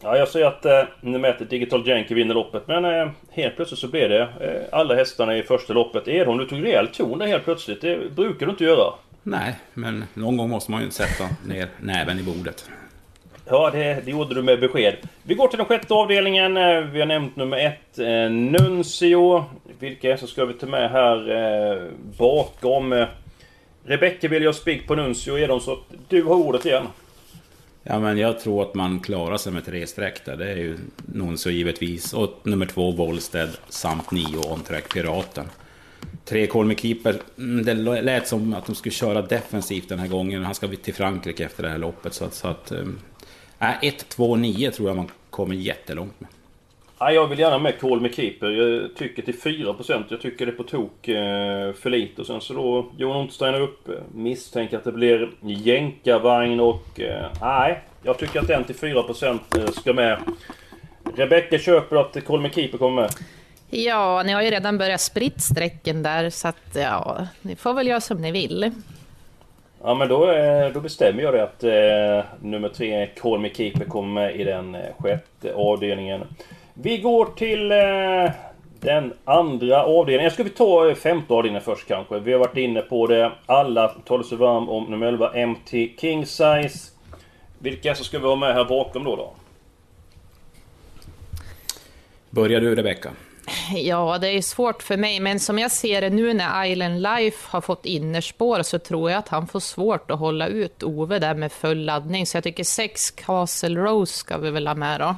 Ja, 0.00 0.16
jag 0.16 0.28
säger 0.28 0.46
att 0.46 0.64
eh, 0.64 0.82
nummer 1.00 1.28
ett, 1.28 1.50
Digital 1.50 1.88
Janky, 1.88 2.14
vinner 2.14 2.34
loppet. 2.34 2.68
Men 2.68 2.84
eh, 2.84 3.10
helt 3.30 3.56
plötsligt 3.56 3.80
så 3.80 3.88
blev 3.88 4.08
det 4.08 4.20
eh, 4.22 4.78
alla 4.78 4.94
hästarna 4.94 5.36
i 5.36 5.42
första 5.42 5.72
loppet. 5.72 6.08
Edholm, 6.08 6.38
du 6.38 6.46
tog 6.46 6.64
rejäl 6.64 6.88
ton 6.88 7.18
där 7.18 7.26
helt 7.26 7.44
plötsligt. 7.44 7.80
Det 7.80 8.14
brukar 8.16 8.46
du 8.46 8.52
inte 8.52 8.64
göra. 8.64 8.92
Nej, 9.22 9.54
men 9.74 10.04
någon 10.14 10.36
gång 10.36 10.50
måste 10.50 10.70
man 10.70 10.82
ju 10.82 10.90
sätta 10.90 11.24
ner 11.46 11.68
näven 11.80 12.18
i 12.18 12.22
bordet. 12.22 12.64
Ja, 13.52 13.70
det, 13.70 14.02
det 14.04 14.10
gjorde 14.10 14.34
du 14.34 14.42
med 14.42 14.60
besked. 14.60 14.96
Vi 15.22 15.34
går 15.34 15.48
till 15.48 15.58
den 15.58 15.66
sjätte 15.66 15.94
avdelningen. 15.94 16.56
Eh, 16.56 16.80
vi 16.80 17.00
har 17.00 17.06
nämnt 17.06 17.36
nummer 17.36 17.56
ett, 17.56 17.98
eh, 17.98 18.30
Nuncio. 18.30 19.44
Vilka 19.78 20.16
så 20.16 20.26
ska 20.26 20.44
vi 20.44 20.54
ta 20.54 20.66
med 20.66 20.90
här 20.90 21.30
eh, 21.30 21.82
bakom? 22.18 22.92
Eh, 22.92 23.06
Rebecka 23.84 24.28
vill 24.28 24.42
jag 24.42 24.54
spik 24.54 24.86
på 24.86 24.94
Nuncio. 24.94 25.38
Är 25.38 25.48
de 25.48 25.60
så 25.60 25.72
att 25.72 25.78
du 26.08 26.22
har 26.22 26.34
ordet 26.34 26.66
igen. 26.66 26.86
Ja 27.82 27.98
men 27.98 28.18
jag 28.18 28.40
tror 28.40 28.62
att 28.62 28.74
man 28.74 29.00
klarar 29.00 29.36
sig 29.36 29.52
med 29.52 29.64
tre 29.64 29.86
streck 29.86 30.24
där. 30.24 30.36
Det 30.36 30.50
är 30.50 30.56
ju 30.56 30.78
Nuncio 31.06 31.50
givetvis. 31.50 32.12
Och 32.12 32.40
nummer 32.42 32.66
två 32.66 32.90
Wollsted 32.90 33.50
samt 33.68 34.10
nio 34.10 34.52
On-Track 34.52 34.94
Piraten. 34.94 35.46
Tre 36.24 36.46
Colmy 36.46 36.74
Keeper. 36.74 37.16
Mm, 37.38 37.64
det 37.64 38.02
lät 38.02 38.28
som 38.28 38.54
att 38.54 38.66
de 38.66 38.74
skulle 38.74 38.92
köra 38.92 39.22
defensivt 39.22 39.88
den 39.88 39.98
här 39.98 40.08
gången. 40.08 40.44
Han 40.44 40.54
ska 40.54 40.68
till 40.68 40.94
Frankrike 40.94 41.44
efter 41.44 41.62
det 41.62 41.68
här 41.68 41.78
loppet. 41.78 42.14
Så 42.14 42.24
att... 42.24 42.34
Så 42.34 42.48
att 42.48 42.70
ehm, 42.70 42.98
äh, 43.62 43.84
1, 43.88 44.08
2, 44.08 44.36
9 44.36 44.70
tror 44.70 44.88
jag 44.88 44.96
man 44.96 45.10
kommer 45.30 45.54
jättelångt 45.54 46.20
med. 46.20 46.28
Ja, 46.98 47.12
jag 47.12 47.26
vill 47.26 47.38
gärna 47.38 47.58
med 47.58 47.80
Call 47.80 48.00
Me 48.00 48.08
Keeper. 48.12 48.50
Jag 48.50 48.96
tycker 48.96 49.22
till 49.22 49.34
4%. 49.34 50.04
Jag 50.08 50.20
tycker 50.20 50.46
det 50.46 50.52
är 50.52 50.56
på 50.56 50.62
tok 50.62 51.08
eh, 51.08 51.72
för 51.72 51.90
lite. 51.90 52.20
Och 52.20 52.26
sen 52.26 52.40
så 52.40 52.54
då 52.54 52.86
Johan 52.96 53.20
Untersteiner 53.20 53.60
upp. 53.60 53.88
Misstänker 54.14 54.76
att 54.76 54.84
det 54.84 54.92
blir 54.92 55.30
jänkarvagn 55.40 56.60
och... 56.60 57.00
eh, 57.00 57.26
Nej, 57.40 57.82
jag 58.02 58.18
tycker 58.18 58.40
att 58.40 58.46
den 58.48 58.64
till 58.64 58.74
4% 58.74 59.38
eh, 59.58 59.66
ska 59.70 59.92
med. 59.92 60.18
Rebecka 61.16 61.58
köper 61.58 61.96
att 61.96 62.24
Call 62.26 62.40
Me 62.40 62.50
Keeper 62.50 62.78
kommer 62.78 63.02
med. 63.02 63.10
Ja, 63.70 64.22
ni 64.22 64.32
har 64.32 64.42
ju 64.42 64.50
redan 64.50 64.78
börjat 64.78 65.00
spritt 65.00 65.42
strecken 65.42 66.02
där, 66.02 66.30
så 66.30 66.48
att 66.48 66.66
ja, 66.74 67.26
ni 67.42 67.56
får 67.56 67.74
väl 67.74 67.86
göra 67.86 68.00
som 68.00 68.22
ni 68.22 68.32
vill. 68.32 68.70
Ja 69.84 69.94
men 69.94 70.08
då, 70.08 70.30
eh, 70.30 70.72
då 70.72 70.80
bestämmer 70.80 71.22
jag 71.22 71.34
det 71.34 71.42
att 71.42 71.64
eh, 71.64 72.30
nummer 72.40 72.68
tre, 72.68 73.06
Call 73.06 73.40
Me 73.40 73.50
Keeper, 73.54 73.84
kommer 73.84 74.12
med 74.12 74.40
i 74.40 74.44
den 74.44 74.74
eh, 74.74 74.80
sjätte 74.98 75.54
avdelningen. 75.54 76.20
Vi 76.74 76.98
går 76.98 77.24
till 77.36 77.72
eh, 77.72 78.32
den 78.80 79.12
andra 79.24 79.84
avdelningen. 79.84 80.30
Ska 80.30 80.42
vi 80.42 80.50
ta 80.50 80.88
eh, 80.88 80.94
femte 80.94 81.34
avdelningen 81.34 81.62
först 81.62 81.88
kanske? 81.88 82.18
Vi 82.18 82.32
har 82.32 82.40
varit 82.40 82.56
inne 82.56 82.82
på 82.82 83.06
det. 83.06 83.32
Alla 83.46 83.88
talar 83.88 84.22
sig 84.22 84.38
varm 84.38 84.68
om 84.68 84.84
nummer 84.84 85.06
11, 85.06 85.46
MT 85.46 85.70
King 86.00 86.26
Size. 86.26 86.90
Vilka 87.58 87.94
så 87.94 88.04
ska 88.04 88.18
vi 88.18 88.26
ha 88.26 88.36
med 88.36 88.54
här 88.54 88.64
bakom 88.64 89.04
då? 89.04 89.16
då? 89.16 89.32
Börjar 92.30 92.60
du 92.60 92.74
Rebecka? 92.74 93.10
Ja, 93.74 94.18
det 94.18 94.28
är 94.28 94.42
svårt 94.42 94.82
för 94.82 94.96
mig, 94.96 95.20
men 95.20 95.40
som 95.40 95.58
jag 95.58 95.70
ser 95.70 96.00
det 96.00 96.10
nu 96.10 96.34
när 96.34 96.64
Island 96.64 97.02
Life 97.02 97.48
har 97.50 97.60
fått 97.60 97.86
innerspår 97.86 98.62
så 98.62 98.78
tror 98.78 99.10
jag 99.10 99.18
att 99.18 99.28
han 99.28 99.46
får 99.46 99.60
svårt 99.60 100.10
att 100.10 100.18
hålla 100.18 100.46
ut 100.46 100.82
Ove 100.82 101.18
där 101.18 101.34
med 101.34 101.52
full 101.52 101.84
laddning. 101.84 102.26
Så 102.26 102.36
jag 102.36 102.44
tycker 102.44 102.64
sex 102.64 103.10
Castle 103.10 103.80
Rose 103.80 104.12
ska 104.12 104.38
vi 104.38 104.50
väl 104.50 104.66
ha 104.66 104.74
med 104.74 105.00
då. 105.00 105.16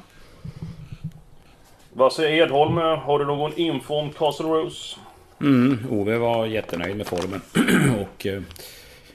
Vad 1.92 2.12
säger 2.12 2.42
Edholm? 2.42 2.76
Har 2.76 3.18
du 3.18 3.24
någon 3.24 3.52
info 3.58 3.94
om 3.94 4.10
Castle 4.10 4.46
Rose? 4.46 4.96
Mm, 5.40 5.86
Ove 5.90 6.18
var 6.18 6.46
jättenöjd 6.46 6.96
med 6.96 7.06
formen. 7.06 7.40
och 8.00 8.26
eh, 8.26 8.42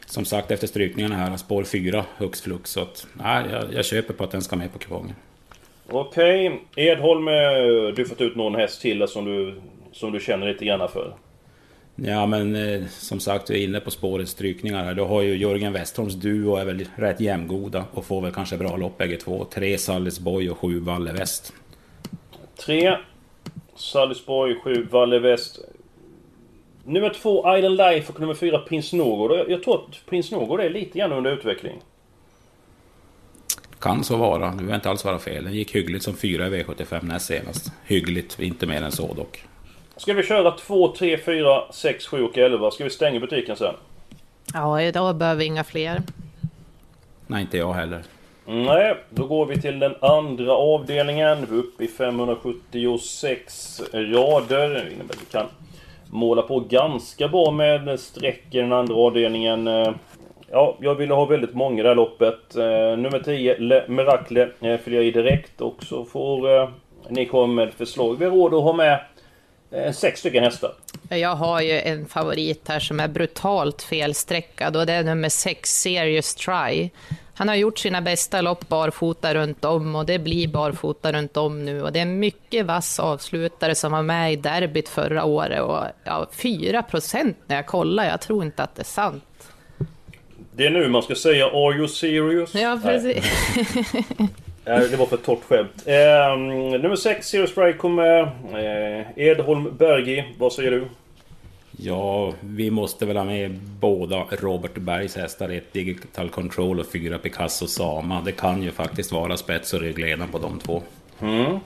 som 0.06 0.26
sagt 0.26 0.52
efter 0.52 0.68
strykningarna 0.68 1.16
här, 1.16 1.38
spår 1.38 1.64
4 1.64 2.06
högst 2.18 2.44
flux. 2.44 2.72
Så 2.72 2.82
att, 2.82 3.08
nej, 3.14 3.46
jag, 3.52 3.74
jag 3.74 3.86
köper 3.86 4.14
på 4.14 4.24
att 4.24 4.32
den 4.32 4.42
ska 4.42 4.56
med 4.56 4.74
på 4.74 4.80
kupongen. 4.80 5.16
Okej, 5.92 6.62
Edholm, 6.76 7.28
eh, 7.28 7.94
du 7.96 8.06
fått 8.06 8.22
ut 8.22 8.36
någon 8.36 8.56
häst 8.56 8.82
till 8.82 9.08
som 9.08 9.26
du, 9.26 9.62
som 9.92 10.12
du 10.12 10.20
känner 10.20 10.48
lite 10.48 10.66
grann 10.66 10.90
för? 10.90 11.14
Ja 11.96 12.26
men 12.26 12.56
eh, 12.56 12.88
som 12.88 13.20
sagt, 13.20 13.50
vi 13.50 13.64
är 13.64 13.68
inne 13.68 13.80
på 13.80 13.92
spårets 13.92 14.32
strykningar 14.32 14.84
här. 14.84 14.94
Då 14.94 15.06
har 15.06 15.22
ju 15.22 15.38
Jörgen 15.38 15.74
Westholms 15.74 16.14
duo 16.14 16.56
är 16.56 16.66
väl 16.66 16.86
rätt 16.96 17.20
jämngoda 17.20 17.86
och 17.94 18.06
får 18.06 18.22
väl 18.22 18.32
kanske 18.32 18.58
bra 18.58 18.76
lopp 18.76 18.98
bägge 18.98 19.18
två. 19.18 19.46
Tre 19.46 19.78
Salisborg 19.78 20.50
och 20.50 20.58
sju 20.58 20.80
Valle 20.80 21.14
Väst. 21.14 21.54
3. 22.66 22.98
Salisborg 23.76 24.56
7. 24.56 24.88
Valle 24.92 25.20
Väst. 25.20 25.60
Nummer 26.84 27.10
2 27.10 27.58
Island 27.58 27.78
Life 27.78 28.14
och 28.14 28.20
nummer 28.20 28.34
4 28.34 28.60
Prins 28.60 28.94
Någård. 28.94 29.32
Jag, 29.32 29.50
jag 29.50 29.64
tror 29.64 29.76
att 29.76 30.06
Prins 30.06 30.32
Någård 30.32 30.60
är 30.60 30.70
lite 30.70 31.00
grann 31.00 31.14
under 31.14 31.32
utveckling. 31.32 31.82
Kan 33.80 34.04
så 34.04 34.18
vara, 34.18 34.46
det 34.50 34.56
behöver 34.56 34.76
inte 34.76 34.90
alls 34.90 35.06
vara 35.06 35.20
fel. 35.20 35.44
Den 35.44 35.54
gick 35.54 35.76
hyggligt 35.76 36.04
som 36.04 36.14
fyra 36.14 36.48
i 36.48 36.50
V75 36.50 37.06
näst 37.06 37.26
senast. 37.26 37.72
Hyggligt, 37.86 38.40
inte 38.40 38.68
mer 38.68 38.82
än 38.82 38.92
så 38.92 39.14
dock. 39.14 39.44
Ska 39.98 40.14
vi 40.14 40.24
köra 40.24 40.52
2, 40.52 40.96
3, 40.96 41.18
4, 41.18 41.62
6, 41.72 42.08
7 42.08 42.24
och 42.24 42.38
11? 42.38 42.72
Ska 42.72 42.84
vi 42.84 42.90
stänga 42.90 43.20
butiken 43.20 43.56
sen? 43.56 43.74
Ja, 44.54 44.82
idag 44.82 45.16
behöver 45.16 45.40
vi 45.40 45.46
inga 45.46 45.64
fler. 45.64 46.02
Nej, 47.28 47.42
inte 47.42 47.58
jag 47.58 47.74
heller. 47.74 48.04
Nej, 48.46 48.96
då 49.10 49.28
går 49.28 49.46
vi 49.46 49.62
till 49.62 49.80
den 49.80 49.96
andra 50.02 50.54
avdelningen. 50.54 51.48
Vi 51.50 51.56
är 51.56 51.60
uppe 51.60 51.84
i 51.84 51.88
576 51.88 53.82
rader. 53.94 54.70
Det 54.70 54.94
innebär 54.94 55.14
att 55.14 55.22
vi 55.22 55.26
kan 55.32 55.46
måla 56.08 56.42
på 56.42 56.60
ganska 56.60 57.28
bra 57.28 57.52
med 57.52 58.00
streck 58.00 58.44
i 58.52 58.58
den 58.58 58.74
andra 58.74 58.96
avdelningen. 58.96 59.68
Ja, 60.52 60.78
jag 60.82 60.96
ville 60.96 61.14
ha 61.14 61.26
väldigt 61.26 61.54
många 61.54 61.80
i 61.80 61.84
det 61.84 61.90
här 61.90 61.96
loppet. 61.96 62.56
Eh, 62.56 62.98
nummer 62.98 63.22
10, 63.26 63.58
Le 63.58 63.84
Miracle, 63.88 64.50
eh, 64.62 64.78
fyller 64.78 64.98
jag 64.98 65.06
i 65.06 65.12
direkt 65.12 65.62
och 65.62 65.84
så 65.84 66.06
får 66.06 66.56
eh, 66.56 66.70
ni 67.10 67.26
komma 67.26 67.54
med 67.54 67.74
förslag. 67.74 68.20
Vi 68.20 68.26
har 68.26 68.32
råd 68.32 68.54
att 68.54 68.64
ha 68.64 68.74
med 68.74 69.00
eh, 69.72 69.92
sex 69.92 70.20
stycken 70.20 70.44
hästar. 70.44 70.72
Jag 71.10 71.36
har 71.36 71.62
ju 71.62 71.80
en 71.80 72.06
favorit 72.06 72.68
här 72.68 72.80
som 72.80 73.00
är 73.00 73.08
brutalt 73.08 73.82
felsträckad 73.82 74.76
och 74.76 74.86
det 74.86 74.94
är 74.94 75.04
nummer 75.04 75.30
6, 75.30 75.70
Serious 75.70 76.36
Try. 76.36 76.90
Han 77.36 77.48
har 77.48 77.56
gjort 77.56 77.80
sina 77.80 78.02
bästa 78.02 78.42
lopp 78.42 78.68
barfota 78.70 79.34
runt 79.34 79.66
om 79.66 79.96
och 79.96 80.06
det 80.06 80.20
blir 80.20 80.48
barfota 80.48 81.12
runt 81.12 81.38
om 81.38 81.66
nu. 81.66 81.82
Och 81.82 81.92
det 81.92 82.00
är 82.00 82.06
mycket 82.06 82.66
vass 82.66 83.00
avslutare 83.00 83.76
som 83.76 83.92
var 83.92 84.02
med 84.02 84.34
i 84.34 84.36
derbyt 84.36 84.90
förra 84.90 85.24
året 85.24 85.62
och 85.62 85.84
ja, 86.04 86.28
4 86.32 86.84
procent 86.84 87.38
när 87.48 87.56
jag 87.56 87.66
kollar. 87.66 88.06
Jag 88.06 88.22
tror 88.22 88.44
inte 88.44 88.64
att 88.64 88.76
det 88.76 88.82
är 88.82 88.84
sant. 88.84 89.24
Det 90.60 90.66
är 90.66 90.70
nu 90.70 90.88
man 90.88 91.04
ska 91.04 91.16
säga 91.16 91.46
Are 91.46 91.78
you 91.78 91.88
serious? 91.88 92.56
Ja, 92.56 92.80
precis. 92.84 93.24
det 94.64 94.96
var 95.00 95.06
för 95.06 95.16
ett 95.16 95.24
torrt 95.24 95.44
skämt. 95.44 95.84
Eh, 95.86 96.38
nummer 96.80 96.96
6, 96.96 97.28
Zero 97.28 97.48
Strike 97.48 97.78
kommer. 97.78 98.22
Eh, 98.22 99.06
Edholm 99.16 99.78
Bergi, 99.78 100.24
vad 100.38 100.54
säger 100.54 100.72
du? 100.72 100.84
Ja, 101.72 102.34
vi 102.40 102.72
måste 102.72 103.06
väl 103.06 103.18
ha 103.18 103.24
med 103.24 103.60
båda 103.80 104.26
Robert 104.30 104.76
Bergs 104.76 105.16
hästar, 105.16 105.50
ett 105.50 105.74
Digital 105.74 106.30
Control 106.30 106.80
och 106.80 106.92
fyra 106.92 107.18
Picasso 107.18 107.68
Sama. 107.68 108.22
Det 108.22 108.32
kan 108.32 108.64
ju 108.64 108.72
faktiskt 108.72 109.12
vara 109.12 109.38
spets 109.38 109.74
och 109.74 109.82
ryggledaren 109.82 110.32
på 110.32 110.38
de 110.38 110.60
två. 110.60 110.84
Mm. 111.22 111.60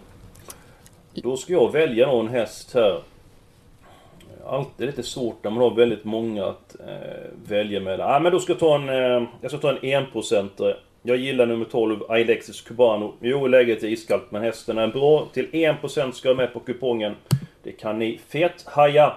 Då 1.14 1.38
ska 1.38 1.54
jag 1.54 1.72
välja 1.72 2.08
någon 2.08 2.28
häst 2.28 2.74
här. 2.74 3.02
Alltid 4.48 4.86
lite 4.88 5.04
svårt 5.04 5.44
när 5.44 5.52
man 5.52 5.64
har 5.64 5.72
väldigt 5.76 6.04
många 6.04 6.46
att 6.46 6.76
eh, 6.80 7.30
välja 7.48 7.80
mellan. 7.80 8.12
Ah, 8.16 8.20
men 8.20 8.32
då 8.32 8.40
ska 8.40 8.52
jag 8.54 8.60
ta 8.60 8.76
en... 8.76 8.90
Eh, 8.90 9.28
jag 9.42 9.52
ska 9.52 9.58
ta 9.58 9.70
en 9.70 9.86
enprocentare. 9.96 10.78
Jag 11.04 11.18
gillar 11.18 11.46
nummer 11.46 11.66
12, 11.66 12.04
Alexis 12.10 12.62
Cubano. 12.62 13.14
Jo, 13.22 13.48
läget 13.48 13.84
är 13.84 13.88
iskallt, 13.88 14.32
men 14.32 14.44
hästen 14.44 14.78
är 14.78 14.88
bra. 14.88 15.28
Till 15.34 15.48
1% 15.52 16.12
ska 16.12 16.28
jag 16.28 16.38
med 16.38 16.54
på 16.54 16.60
kupongen. 16.60 17.16
Det 17.64 17.72
kan 17.72 18.00
ni 18.00 18.20
fethaja. 18.28 19.14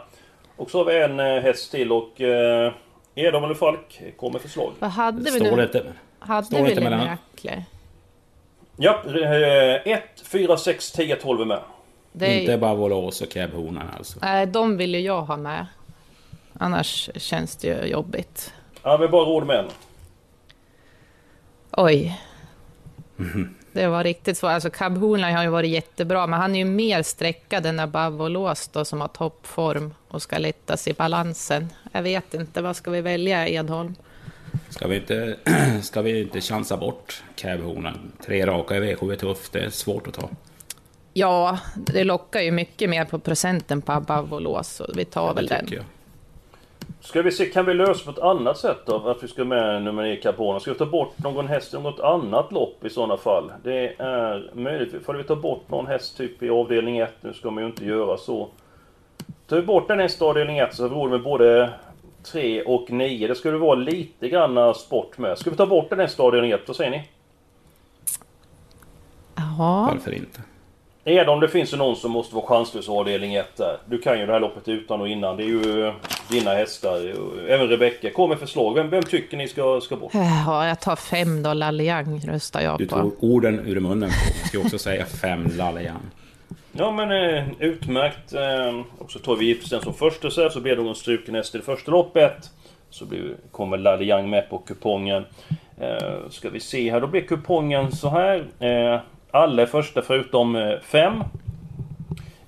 Och 0.56 0.70
så 0.70 0.78
har 0.78 0.84
vi 0.84 1.00
en 1.02 1.20
eh, 1.20 1.42
häst 1.42 1.70
till 1.70 1.92
och... 1.92 2.20
Eh, 2.20 2.72
Edom 3.18 3.44
eller 3.44 3.54
Falk, 3.54 4.02
kommer 4.16 4.38
förslag. 4.38 4.72
Vad 4.78 4.90
hade 4.90 5.18
vi 5.30 5.30
Står 5.30 5.56
nu? 5.56 5.62
inte, 5.62 5.82
Hade 6.18 6.46
står 6.46 6.62
vi 6.62 6.68
inte 6.70 6.80
mellan- 6.80 6.98
Lemmirakle? 7.00 7.64
Ja, 8.76 9.02
1, 9.84 10.02
4, 10.24 10.56
6, 10.56 10.92
10, 10.92 11.16
12 11.16 11.40
är 11.40 11.44
med. 11.44 11.58
Det 12.18 12.26
är- 12.26 12.40
Inte 12.40 12.58
bara 12.58 12.74
Vålås 12.74 13.20
och 13.20 13.30
Cab 13.30 13.52
Honan 13.52 13.88
alltså. 13.96 14.18
Nej, 14.22 14.46
de 14.46 14.76
vill 14.76 14.94
ju 14.94 15.00
jag 15.00 15.22
ha 15.22 15.36
med. 15.36 15.66
Annars 16.58 17.10
känns 17.16 17.56
det 17.56 17.68
ju 17.68 17.84
jobbigt. 17.90 18.52
Ja, 18.82 18.96
vi 18.96 19.08
bara 19.08 19.24
råd 19.24 19.46
med 19.46 19.56
en. 19.58 19.66
Oj. 21.70 22.20
Det 23.72 23.86
var 23.86 24.04
riktigt 24.04 24.38
svårt. 24.38 24.50
Alltså 24.50 24.70
Hornline 24.98 25.34
har 25.36 25.42
ju 25.42 25.48
varit 25.48 25.70
jättebra, 25.70 26.26
men 26.26 26.40
han 26.40 26.54
är 26.54 26.58
ju 26.58 26.64
mer 26.64 27.02
sträckad 27.02 27.66
än 27.66 27.78
Lås 28.28 28.68
då, 28.68 28.84
som 28.84 29.00
har 29.00 29.08
toppform 29.08 29.94
och 30.08 30.22
ska 30.22 30.38
lättas 30.38 30.88
i 30.88 30.92
balansen. 30.92 31.68
Jag 31.92 32.02
vet 32.02 32.34
inte, 32.34 32.62
vad 32.62 32.76
ska 32.76 32.90
vi 32.90 33.00
välja, 33.00 33.48
Edholm? 33.48 33.94
Ska 34.68 34.88
vi 34.88 34.96
inte, 34.96 35.36
ska 35.82 36.02
vi 36.02 36.20
inte 36.22 36.40
chansa 36.40 36.76
bort 36.76 37.22
Cab 37.36 37.60
Honan? 37.60 38.12
Tre 38.26 38.46
raka 38.46 38.76
i 38.76 38.80
V7 38.80 39.12
är 39.12 39.16
tufft, 39.16 39.52
det 39.52 39.60
är 39.60 39.70
svårt 39.70 40.06
att 40.06 40.14
ta. 40.14 40.28
Ja, 41.18 41.58
det 41.76 42.04
lockar 42.04 42.40
ju 42.40 42.50
mycket 42.50 42.90
mer 42.90 43.04
på 43.04 43.18
procenten 43.18 43.82
på 43.82 43.92
Above 43.92 44.34
och 44.34 44.40
Lås, 44.40 44.68
så 44.68 44.86
vi 44.94 45.04
tar 45.04 45.34
väl 45.34 45.46
den. 45.46 45.66
jag. 45.70 45.84
Ska 47.00 47.22
vi 47.22 47.32
se, 47.32 47.46
kan 47.46 47.66
vi 47.66 47.74
lösa 47.74 48.04
på 48.04 48.10
ett 48.10 48.18
annat 48.18 48.58
sätt 48.58 48.78
då? 48.86 49.08
Att 49.08 49.22
vi 49.22 49.28
ska 49.28 49.44
med 49.44 49.82
nummer 49.82 50.02
9 50.02 50.16
Capone? 50.16 50.60
Ska 50.60 50.72
vi 50.72 50.78
ta 50.78 50.86
bort 50.86 51.18
någon 51.18 51.48
häst 51.48 51.74
i 51.74 51.78
något 51.78 52.00
annat 52.00 52.52
lopp 52.52 52.84
i 52.84 52.90
sådana 52.90 53.16
fall? 53.16 53.52
Det 53.62 53.94
är 53.98 54.50
möjligt. 54.54 55.04
Får 55.04 55.14
vi 55.14 55.24
ta 55.24 55.36
bort 55.36 55.70
någon 55.70 55.86
häst 55.86 56.16
typ 56.16 56.42
i 56.42 56.50
avdelning 56.50 56.98
1? 56.98 57.10
Nu 57.20 57.32
ska 57.32 57.50
man 57.50 57.62
ju 57.62 57.68
inte 57.68 57.84
göra 57.84 58.16
så. 58.16 58.48
Tar 59.48 59.56
vi 59.56 59.62
bort 59.62 59.88
den 59.88 59.98
häst 59.98 60.20
i 60.20 60.24
avdelning 60.24 60.58
1 60.58 60.74
så 60.74 60.82
har 60.82 60.88
vi 60.88 60.94
råd 60.94 61.10
med 61.10 61.22
både 61.22 61.70
3 62.22 62.62
och 62.62 62.90
9. 62.90 63.28
Det 63.28 63.34
skulle 63.34 63.58
vara 63.58 63.74
lite 63.74 64.28
grann 64.28 64.74
sport 64.74 65.18
med. 65.18 65.38
Ska 65.38 65.50
vi 65.50 65.56
ta 65.56 65.66
bort 65.66 65.90
den 65.90 65.98
häst 66.00 66.18
i 66.18 66.22
avdelning 66.22 66.50
1? 66.50 66.60
Vad 66.66 66.76
säger 66.76 66.90
ni? 66.90 67.08
Ja. 69.36 69.90
Varför 69.92 70.12
inte? 70.12 70.40
Edom, 71.08 71.40
det 71.40 71.48
finns 71.48 71.72
ju 71.72 71.76
någon 71.76 71.96
som 71.96 72.10
måste 72.10 72.34
vara 72.34 72.46
chanslös 72.46 72.88
avdelning 72.88 73.34
1 73.34 73.56
där. 73.56 73.76
Du 73.86 73.98
kan 73.98 74.18
ju 74.20 74.26
det 74.26 74.32
här 74.32 74.40
loppet 74.40 74.68
utan 74.68 75.00
och 75.00 75.08
innan. 75.08 75.36
Det 75.36 75.42
är 75.42 75.46
ju 75.46 75.92
dina 76.30 76.50
hästar. 76.54 77.14
Även 77.48 77.68
Rebecka. 77.68 78.10
Kom 78.10 78.28
med 78.30 78.38
förslag. 78.38 78.74
Vem, 78.74 78.90
vem 78.90 79.02
tycker 79.02 79.36
ni 79.36 79.48
ska, 79.48 79.80
ska 79.80 79.96
bort? 79.96 80.10
Ja, 80.46 80.68
jag 80.68 80.80
tar 80.80 80.96
fem 80.96 81.42
då, 81.42 81.52
Laliang 81.52 82.20
röstar 82.26 82.60
jag 82.60 82.78
Du 82.78 82.86
på. 82.86 82.96
tog 83.00 83.24
orden 83.24 83.60
ur 83.66 83.80
munnen 83.80 84.08
på. 84.10 84.16
Jag 84.40 84.48
ska 84.48 84.58
också 84.58 84.78
säga 84.78 85.04
fem 85.06 85.48
Lalejan. 85.58 86.00
Ja 86.72 86.90
men 86.92 87.10
eh, 87.12 87.44
utmärkt. 87.58 88.32
Eh, 88.34 88.80
och 88.98 89.10
så 89.10 89.18
tar 89.18 89.36
vi 89.36 89.60
den 89.70 89.82
som 89.82 89.94
första 89.94 90.30
så, 90.30 90.42
här, 90.42 90.48
så 90.48 90.60
blir 90.60 90.76
det 90.76 90.82
någon 90.82 90.94
struken 90.94 91.34
häst 91.34 91.54
i 91.54 91.58
det 91.58 91.64
första 91.64 91.90
loppet. 91.90 92.50
Så 92.90 93.04
blir, 93.04 93.34
kommer 93.50 93.78
Laliang 93.78 94.30
med 94.30 94.50
på 94.50 94.58
kupongen. 94.58 95.24
Eh, 95.80 96.28
ska 96.30 96.50
vi 96.50 96.60
se 96.60 96.90
här, 96.90 97.00
då 97.00 97.06
blir 97.06 97.20
kupongen 97.20 97.92
så 97.92 98.08
här. 98.08 98.44
Eh, 98.60 99.00
alla 99.36 99.62
är 99.62 99.66
första 99.66 100.02
förutom 100.02 100.56
eh, 100.56 100.78
fem. 100.80 101.24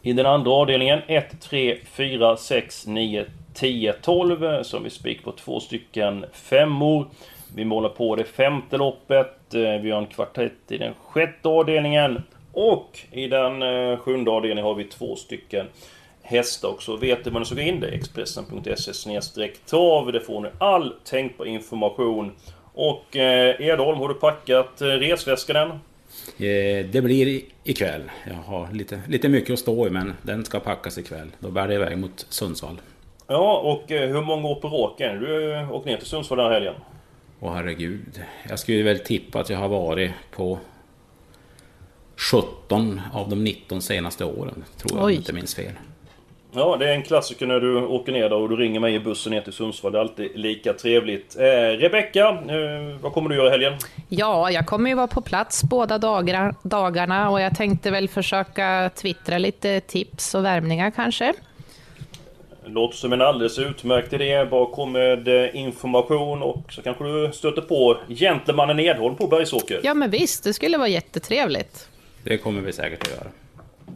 I 0.02 0.12
den 0.12 0.26
andra 0.26 0.50
avdelningen 0.50 1.00
1, 1.06 1.40
3, 1.40 1.78
4, 1.84 2.36
6, 2.36 2.86
9, 2.86 3.24
10, 3.54 3.92
12. 3.92 4.62
Så 4.62 4.78
vi 4.78 4.90
spik 4.90 5.24
på 5.24 5.32
två 5.32 5.60
stycken 5.60 6.24
femmor. 6.32 7.06
Vi 7.54 7.64
målar 7.64 7.88
på 7.88 8.16
det 8.16 8.24
femte 8.24 8.76
loppet. 8.76 9.54
Eh, 9.54 9.60
vi 9.60 9.90
har 9.90 9.98
en 9.98 10.06
kvartett 10.06 10.52
i 10.68 10.78
den 10.78 10.94
sjätte 11.04 11.48
avdelningen. 11.48 12.22
Och 12.52 12.98
i 13.12 13.28
den 13.28 13.62
eh, 13.62 13.98
sjunde 13.98 14.30
avdelningen 14.30 14.64
har 14.64 14.74
vi 14.74 14.84
två 14.84 15.16
stycken 15.16 15.66
hästar 16.22 16.68
också. 16.68 16.96
Vet 16.96 17.24
du 17.24 17.30
vad 17.30 17.42
ni 17.42 17.46
ska 17.46 17.54
gå 17.54 17.60
in? 17.60 17.80
Det 17.80 17.86
är 17.86 17.92
Expressen.se 17.92 19.48
trav. 19.66 20.12
Där 20.12 20.20
får 20.20 20.40
ni 20.40 20.48
all 20.58 20.94
tänkbar 21.04 21.44
information. 21.44 22.32
Och 22.74 23.16
eh, 23.16 23.60
Edholm, 23.60 23.98
har 23.98 24.08
du 24.08 24.14
packat 24.14 24.72
resväskan 24.78 25.56
än? 25.56 25.80
Eh, 26.38 26.86
Det 26.90 27.02
blir 27.04 27.26
i- 27.28 27.44
ikväll. 27.64 28.02
Jag 28.26 28.34
har 28.34 28.72
lite, 28.72 29.00
lite 29.08 29.28
mycket 29.28 29.52
att 29.52 29.58
stå 29.58 29.86
i 29.86 29.90
men 29.90 30.12
den 30.22 30.44
ska 30.44 30.60
packas 30.60 30.98
ikväll. 30.98 31.28
Då 31.38 31.50
bär 31.50 31.68
det 31.68 31.74
iväg 31.74 31.98
mot 31.98 32.26
Sundsvall. 32.28 32.80
Ja, 33.26 33.58
och 33.58 33.92
eh, 33.92 34.08
hur 34.08 34.22
många 34.22 34.48
år 34.48 34.54
på 34.60 34.68
raken? 34.68 35.20
Du 35.20 35.54
eh, 35.54 35.72
åker 35.72 35.90
ner 35.90 35.96
till 35.96 36.06
Sundsvall 36.06 36.38
den 36.38 36.46
här 36.46 36.52
helgen. 36.54 36.74
Åh 37.40 37.52
herregud. 37.54 38.22
Jag 38.48 38.58
skulle 38.58 38.82
väl 38.82 38.98
tippa 38.98 39.40
att 39.40 39.50
jag 39.50 39.58
har 39.58 39.68
varit 39.68 40.10
på 40.30 40.58
17 42.16 43.00
av 43.12 43.28
de 43.28 43.44
19 43.44 43.82
senaste 43.82 44.24
åren. 44.24 44.64
Tror 44.76 44.90
jag, 44.92 44.98
om 44.98 45.06
Oj. 45.06 45.12
jag 45.12 45.20
inte 45.20 45.32
minns 45.32 45.54
fel. 45.54 45.72
Ja, 46.52 46.76
det 46.76 46.88
är 46.88 46.92
en 46.92 47.02
klassiker 47.02 47.46
när 47.46 47.60
du 47.60 47.76
åker 47.76 48.12
ner 48.12 48.28
där 48.28 48.36
och 48.36 48.48
du 48.48 48.56
ringer 48.56 48.80
mig 48.80 48.94
i 48.94 49.00
bussen 49.00 49.32
ner 49.32 49.40
till 49.40 49.52
Sundsvall. 49.52 49.92
Det 49.92 49.98
är 49.98 50.00
alltid 50.00 50.30
lika 50.38 50.72
trevligt. 50.72 51.36
Eh, 51.36 51.42
Rebecka, 51.78 52.28
eh, 52.28 53.00
vad 53.00 53.12
kommer 53.12 53.28
du 53.30 53.36
göra 53.36 53.48
i 53.48 53.50
helgen? 53.50 53.72
Ja, 54.08 54.50
jag 54.50 54.66
kommer 54.66 54.90
ju 54.90 54.96
vara 54.96 55.06
på 55.06 55.20
plats 55.20 55.64
båda 55.64 55.98
dagar, 55.98 56.54
dagarna 56.62 57.30
och 57.30 57.40
jag 57.40 57.56
tänkte 57.56 57.90
väl 57.90 58.08
försöka 58.08 58.90
twittra 58.94 59.38
lite 59.38 59.80
tips 59.80 60.34
och 60.34 60.44
värmningar 60.44 60.90
kanske. 60.90 61.32
Låter 62.64 62.96
som 62.96 63.12
en 63.12 63.20
alldeles 63.22 63.58
utmärkt 63.58 64.12
idé. 64.12 64.44
Bara 64.50 64.66
kom 64.66 64.92
med 64.92 65.50
information 65.54 66.42
och 66.42 66.72
så 66.72 66.82
kanske 66.82 67.04
du 67.04 67.30
stöter 67.32 67.62
på 67.62 67.96
gentlemannen 68.08 68.80
Edholm 68.80 69.16
på 69.16 69.26
Bergsåker. 69.26 69.80
Ja, 69.82 69.94
men 69.94 70.10
visst, 70.10 70.44
det 70.44 70.52
skulle 70.52 70.78
vara 70.78 70.88
jättetrevligt. 70.88 71.88
Det 72.24 72.38
kommer 72.38 72.60
vi 72.60 72.72
säkert 72.72 73.02
att 73.02 73.10
göra. 73.14 73.26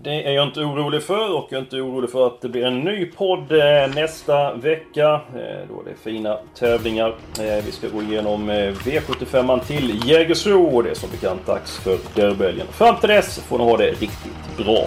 Det 0.04 0.28
är 0.28 0.32
jag 0.32 0.48
inte 0.48 0.60
orolig 0.60 1.02
för 1.02 1.34
och 1.34 1.46
jag 1.50 1.58
är 1.58 1.62
inte 1.62 1.80
orolig 1.80 2.10
för 2.10 2.26
att 2.26 2.40
det 2.40 2.48
blir 2.48 2.64
en 2.64 2.80
ny 2.80 3.06
podd 3.06 3.52
eh, 3.52 3.94
nästa 3.94 4.54
vecka. 4.54 5.12
Eh, 5.14 5.68
då 5.68 5.74
Då 5.74 5.82
det 5.84 5.90
är 5.90 6.12
fina 6.12 6.38
tävlingar. 6.54 7.08
Eh, 7.40 7.64
vi 7.64 7.72
ska 7.72 7.88
gå 7.88 8.02
igenom 8.02 8.50
V75 8.50 9.60
till 9.64 10.08
Jägersro 10.08 10.76
och 10.76 10.84
det 10.84 10.90
är 10.90 10.94
som 10.94 11.10
bekant 11.10 11.46
dags 11.46 11.78
för 11.78 11.98
derbyhelgen. 12.14 12.66
Fram 12.66 12.96
till 12.96 13.08
dess 13.08 13.38
får 13.38 13.58
ni 13.58 13.64
ha 13.64 13.76
det 13.76 13.90
riktigt 13.90 14.56
bra. 14.56 14.86